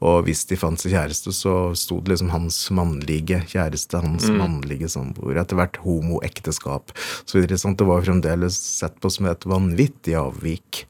[0.00, 4.88] Og hvis de fant seg kjæreste, så sto det liksom hans mannlige kjæreste, hans mannlige
[4.88, 5.42] samboer.
[5.42, 6.94] Etter hvert homoekteskap.
[7.28, 7.78] Så videre, sant?
[7.80, 10.84] Det var fremdeles sett på som et vanvittig avvik.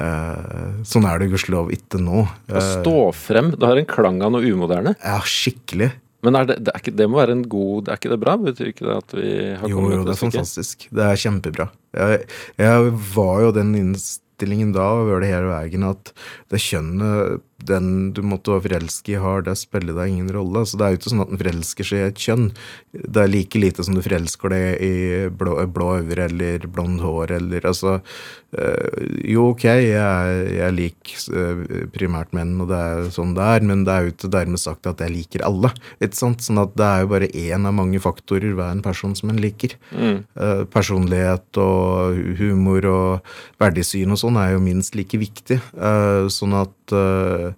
[0.00, 2.24] Eh, sånn er det gudskjelov ikke nå.
[2.48, 4.96] Å stå frem, det har en klang av noe umoderne.
[5.04, 5.92] Ja, skikkelig.
[6.24, 8.38] Men er det, det, ikke, det må være en god Er ikke det bra?
[8.40, 10.86] Betyr ikke det at vi har Jo, kommet jo, det er fantastisk.
[10.88, 11.66] Det er kjempebra.
[11.92, 12.22] Jeg,
[12.62, 16.14] jeg var jo den innstillingen da over det hele veien at
[16.52, 20.64] det kjønnet den du måtte være forelske i har, det spiller deg ingen rolle.
[20.66, 22.46] Så det er jo ikke sånn at den forelsker seg i et kjønn.
[22.94, 24.94] Det er like lite som du forelsker deg i
[25.34, 31.64] blå, blå øyne eller blondt hår eller altså øh, Jo, ok, jeg, jeg liker øh,
[31.94, 34.88] primært menn, og det er sånn det er, men det er jo ikke dermed sagt
[34.90, 35.72] at jeg liker alle.
[35.98, 36.44] Ikke sant?
[36.44, 39.40] Sånn at det er jo bare én av mange faktorer hver en person som en
[39.42, 39.76] liker.
[39.94, 45.60] Eh, personlighet og humor og verdisyn og sånn er jo minst like viktig.
[45.74, 47.54] Eh, sånn at eh,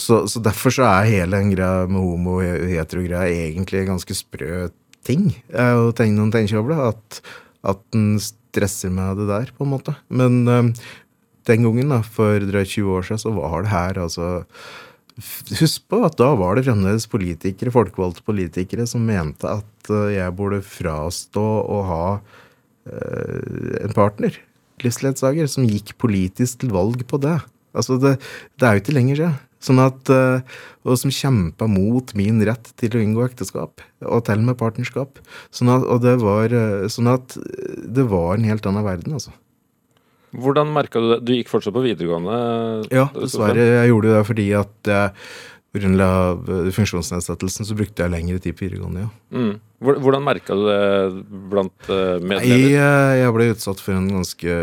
[0.00, 4.16] så, så derfor så er hele den greia med homo- og hetero-greia egentlig en ganske
[4.16, 4.68] sprø
[5.06, 5.30] ting.
[5.52, 6.32] å tenke noen
[6.72, 6.78] det.
[6.78, 7.20] At,
[7.74, 9.94] at den stresser med det der, på en måte.
[10.08, 10.72] Men eh,
[11.48, 14.28] den gangen, da, for drøyt 20 år siden, så var det her altså
[15.58, 20.34] Husk på at da var det fremdeles politikere, folkevalgte politikere som mente at eh, jeg
[20.38, 22.04] burde frastå å ha
[22.88, 24.32] en partner,
[24.80, 27.34] livsledsager, som gikk politisk til valg på det.
[27.76, 28.16] Altså, det,
[28.58, 29.38] det er jo ikke lenger siden.
[29.62, 34.38] Sånn at, eh, og som kjempa mot min rett til å inngå ekteskap, og til
[34.38, 35.18] og med partnerskap.
[35.54, 39.18] Sånn at, og det var, eh, sånn at eh, det var en helt annen verden,
[39.18, 39.34] altså.
[40.38, 41.22] Hvordan merka du det?
[41.24, 42.34] Du gikk fortsatt på videregående?
[42.92, 43.64] Ja, dessverre.
[43.64, 44.90] Jeg gjorde det fordi at
[45.72, 46.02] pga.
[46.76, 49.10] funksjonsnedsettelsen så brukte jeg lengre tid på videregående, ja.
[49.32, 49.54] Mm.
[49.88, 50.82] Hvordan merka du det
[51.48, 52.44] blant medlemmer?
[52.44, 54.58] Jeg, jeg ble utsatt for en ganske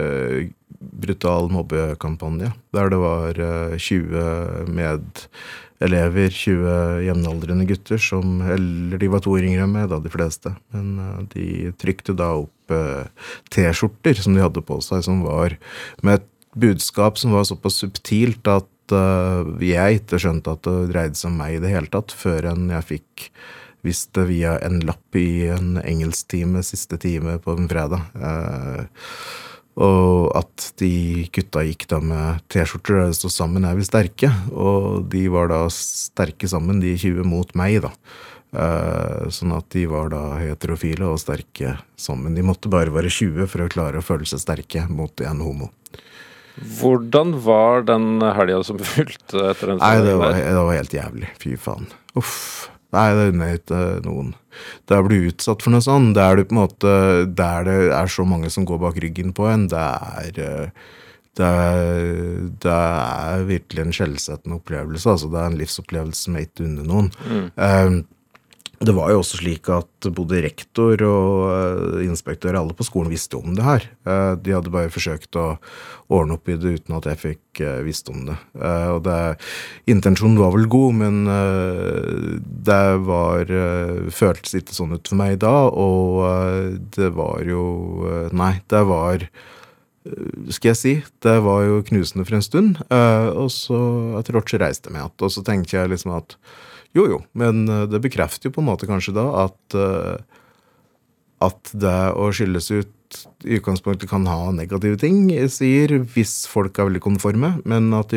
[1.01, 9.23] brutal mobbekampanje, der det var eh, 20 medelever, 20 jevnaldrende gutter, som Eller de var
[9.25, 10.55] to år yngre enn meg, da, de fleste.
[10.75, 11.49] Men eh, de
[11.81, 15.57] trykte da opp eh, T-skjorter som de hadde på seg, som var
[16.01, 21.19] med et budskap som var såpass subtilt at eh, jeg ikke skjønte at det dreide
[21.19, 23.29] seg om meg i det hele tatt, før enn jeg fikk
[23.85, 28.07] visst det via en lapp i en engelsktime siste time på en fredag.
[28.17, 28.85] Eh,
[29.76, 34.32] og at de gutta gikk da med T-skjorter der det stod 'Sammen er vi sterke'.
[34.55, 37.91] Og de var da sterke sammen, de 20 mot meg, da.
[38.55, 42.36] Eh, sånn at de var da heterofile og sterke sammen.
[42.36, 45.71] De måtte bare være 20 for å klare å føle seg sterke mot en homo.
[46.80, 51.28] Hvordan var den helga som fulgte etter den Nei, det var, det var helt jævlig.
[51.41, 51.89] Fy faen.
[52.15, 52.71] Uff.
[52.93, 54.33] Nei, det unner ikke noen.
[54.88, 56.91] Det å bli utsatt for noe sånt, det er det på en måte
[57.27, 60.86] Der det er så mange som går bak ryggen på en, det er eh,
[61.36, 62.03] det er,
[62.63, 65.09] det er virkelig en skjellsettende opplevelse.
[65.11, 67.09] Altså, det er en livsopplevelse som jeg ikke unner noen.
[67.59, 67.97] Eh,
[68.80, 73.38] det var jo også slik at både rektor og eh, inspektør, alle på skolen visste
[73.39, 73.88] om det her.
[74.07, 75.55] Eh, de hadde bare forsøkt å
[76.13, 78.36] ordne opp i det uten at jeg fikk uh, visst om det.
[78.59, 79.17] Eh, og det,
[79.89, 83.49] intensjonen var vel god, men eh, det var
[84.13, 87.65] føltes ikke sånn ut for meg da, og eh, det var jo
[88.05, 89.26] eh, Nei, det var
[90.53, 90.91] skal jeg si.
[91.26, 92.78] Det var jo knusende for en stund.
[92.93, 93.80] eh, og så
[94.19, 95.15] etter hvert så reiste jeg meg igjen.
[95.26, 96.36] Og så tenkte jeg liksom at
[96.95, 100.41] jo, jo, men eh, det bekrefter jo på en måte kanskje da at eh,
[101.43, 102.91] at det å skilles ut
[103.45, 108.15] i utgangspunktet kan ha negative ting, sier, hvis folk er veldig konforme, men at,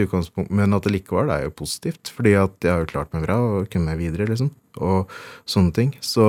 [0.49, 3.37] men at det likevel er jo positivt, fordi at jeg har jo klart meg bra
[3.43, 4.51] og kommet meg videre, liksom,
[4.81, 5.13] og
[5.49, 5.93] sånne ting.
[6.01, 6.25] Så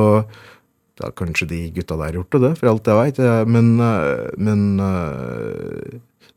[1.00, 3.24] da kanskje de gutta der gjort det, for alt jeg veit.
[3.48, 4.66] Men, eh, men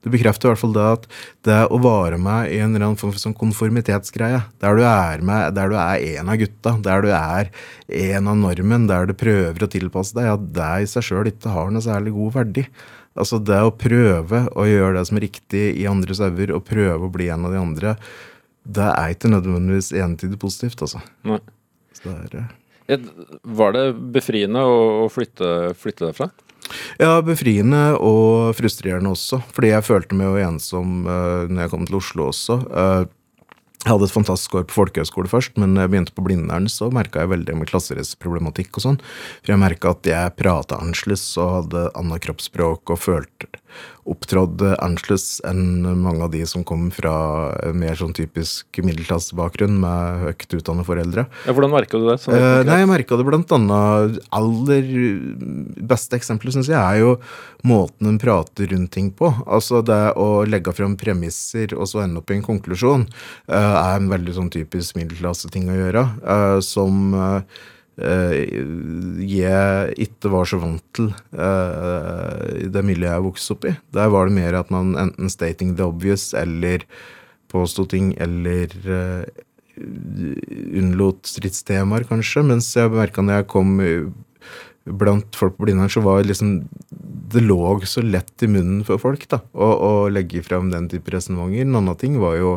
[0.03, 1.05] det bekrefter i hvert fall det at
[1.47, 5.23] det å vare med i en eller annen form for sånn konformitetsgreie, der du er
[5.23, 7.53] med, der du er en av gutta, der du er
[7.87, 11.55] en av normen, der du prøver å tilpasse deg, ja, det i seg sjøl ikke
[11.55, 12.67] har noe særlig god verdi.
[13.13, 17.07] Altså det å prøve å gjøre det som er riktig i andres øyne, og prøve
[17.07, 17.97] å bli en av de andre,
[18.63, 21.03] det er ikke nødvendigvis entydig positivt, altså.
[21.27, 21.41] Nei.
[21.99, 22.49] Så det er,
[22.89, 22.99] eh,
[23.43, 23.85] Var det
[24.15, 26.31] befriende å flytte, flytte derfra?
[27.01, 31.89] Ja, befriende og frustrerende også, fordi jeg følte meg jo ensom uh, når jeg kom
[31.89, 32.59] til Oslo også.
[32.69, 33.03] Eh,
[33.83, 36.87] jeg hadde et fantastisk år på folkehøyskole først, men når jeg begynte på Blindern, så
[36.95, 39.01] merka jeg veldig med klasseresproblematikk og sånn.
[39.43, 43.51] For jeg merka at jeg prata annerledes og hadde annet kroppsspråk og følte
[44.09, 47.13] opptrådde annerledes enn mange av de som kom fra
[47.77, 51.25] mer sånn typisk middelklassebakgrunn med høyt utdannede foreldre.
[51.47, 52.19] Ja, hvordan merka du det?
[52.23, 54.89] Sånn Eh, nei, jeg merka det blant annet Aller
[55.87, 57.15] beste eksempelet, syns jeg, er jo
[57.69, 59.31] måten en prater rundt ting på.
[59.47, 63.07] Altså det å legge fram premisser og så ende opp i en konklusjon,
[63.47, 66.03] eh, er en veldig sånn typisk middelklasseting å gjøre.
[66.35, 67.63] eh, som eh,
[69.29, 73.77] jeg ikke var så vant til eh, i det miljøet jeg vokste opp i.
[73.93, 76.87] Der var det mer at man enten stating the obvious eller
[77.53, 78.73] påsto ting eller
[79.77, 82.45] unnlot stridstemaer, kanskje.
[82.49, 83.77] Mens jeg merka når jeg kom
[84.85, 86.63] blant folk på Blindern, så var liksom
[87.33, 91.13] det lå så lett i munnen for folk da, å, å legge frem den type
[91.15, 91.65] resonnementer.
[91.65, 92.57] En annen ting var jo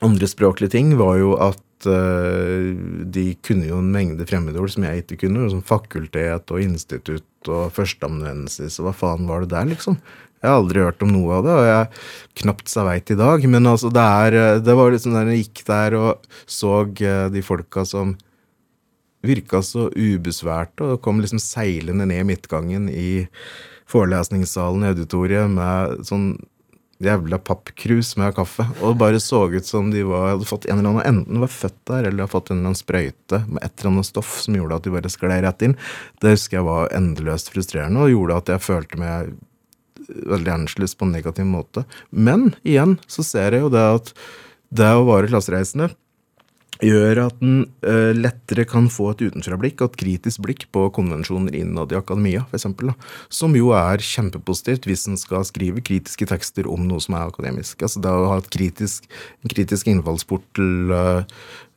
[0.00, 2.70] Andre språklige ting var jo at eh,
[3.04, 5.50] de kunne jo en mengde fremmedord som jeg ikke kunne.
[5.52, 10.00] Som fakultet og institutt og førsteamanuensis og hva faen var det der, liksom?
[10.40, 13.44] Jeg har aldri hørt om noe av det, og jeg knapt så veit i dag.
[13.52, 17.26] Men altså, det, er, eh, det var liksom der jeg gikk der og så eh,
[17.34, 18.16] de folka som
[19.20, 23.26] virka så ubesværte, og kom liksom seilende ned midtgangen i
[23.90, 26.30] forelesningssalen i auditoriet med sånn
[27.00, 28.66] jævla pappkrus med kaffe.
[28.84, 31.78] Og bare så ut som de var, hadde fått en eller annen, enten var født
[31.90, 34.80] der, eller hadde fått en eller annen sprøyte med et eller annet stoff som gjorde
[34.80, 35.78] at de bare sklei rett inn.
[36.20, 39.32] Det husker jeg var endeløst frustrerende, og gjorde at jeg følte meg
[40.10, 41.86] veldig annerledes på en negativ måte.
[42.10, 44.14] Men igjen så ser jeg jo det at
[44.70, 45.90] det å være klassereisende
[46.84, 51.56] gjør at en uh, lettere kan få et utenfrablikk og et kritisk blikk på konvensjoner
[51.58, 52.68] innad i akademia, f.eks.
[53.32, 57.82] Som jo er kjempepositivt hvis en skal skrive kritiske tekster om noe som er akademisk.
[57.84, 59.10] Altså det å ha et kritisk,
[59.44, 61.22] en kritisk innfallsport til uh,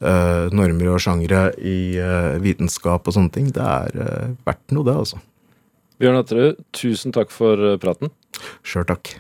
[0.04, 4.86] uh, normer og sjangre i eh, vitenskap og sånne ting, det er eh, verdt noe,
[4.88, 5.22] det, altså.
[6.02, 8.12] Bjørn Atterud, tusen takk for eh, praten.
[8.66, 9.16] Sjøl takk.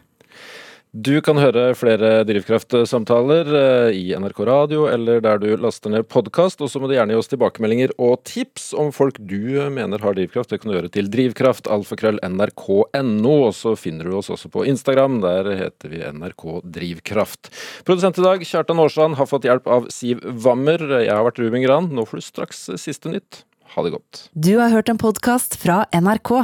[0.94, 6.62] Du kan høre flere Drivkraft-samtaler eh, i NRK Radio eller der du laster ned podkast.
[6.62, 10.14] Og så må du gjerne gi oss tilbakemeldinger og tips om folk du mener har
[10.14, 10.54] drivkraft.
[10.54, 13.34] Det kan du gjøre til drivkraft, alfakrøll, nrk.no.
[13.48, 15.18] Og så finner du oss også på Instagram.
[15.26, 17.50] Der heter vi NRK Drivkraft.
[17.90, 20.78] Produsent i dag, Kjartan Aarsand, har fått hjelp av Siv Wammer.
[21.02, 21.90] Jeg har vært Ruben Gran.
[21.90, 23.48] Nå får du straks siste nytt.
[23.74, 24.28] Ha det godt.
[24.38, 26.44] Du har hørt en podkast fra NRK.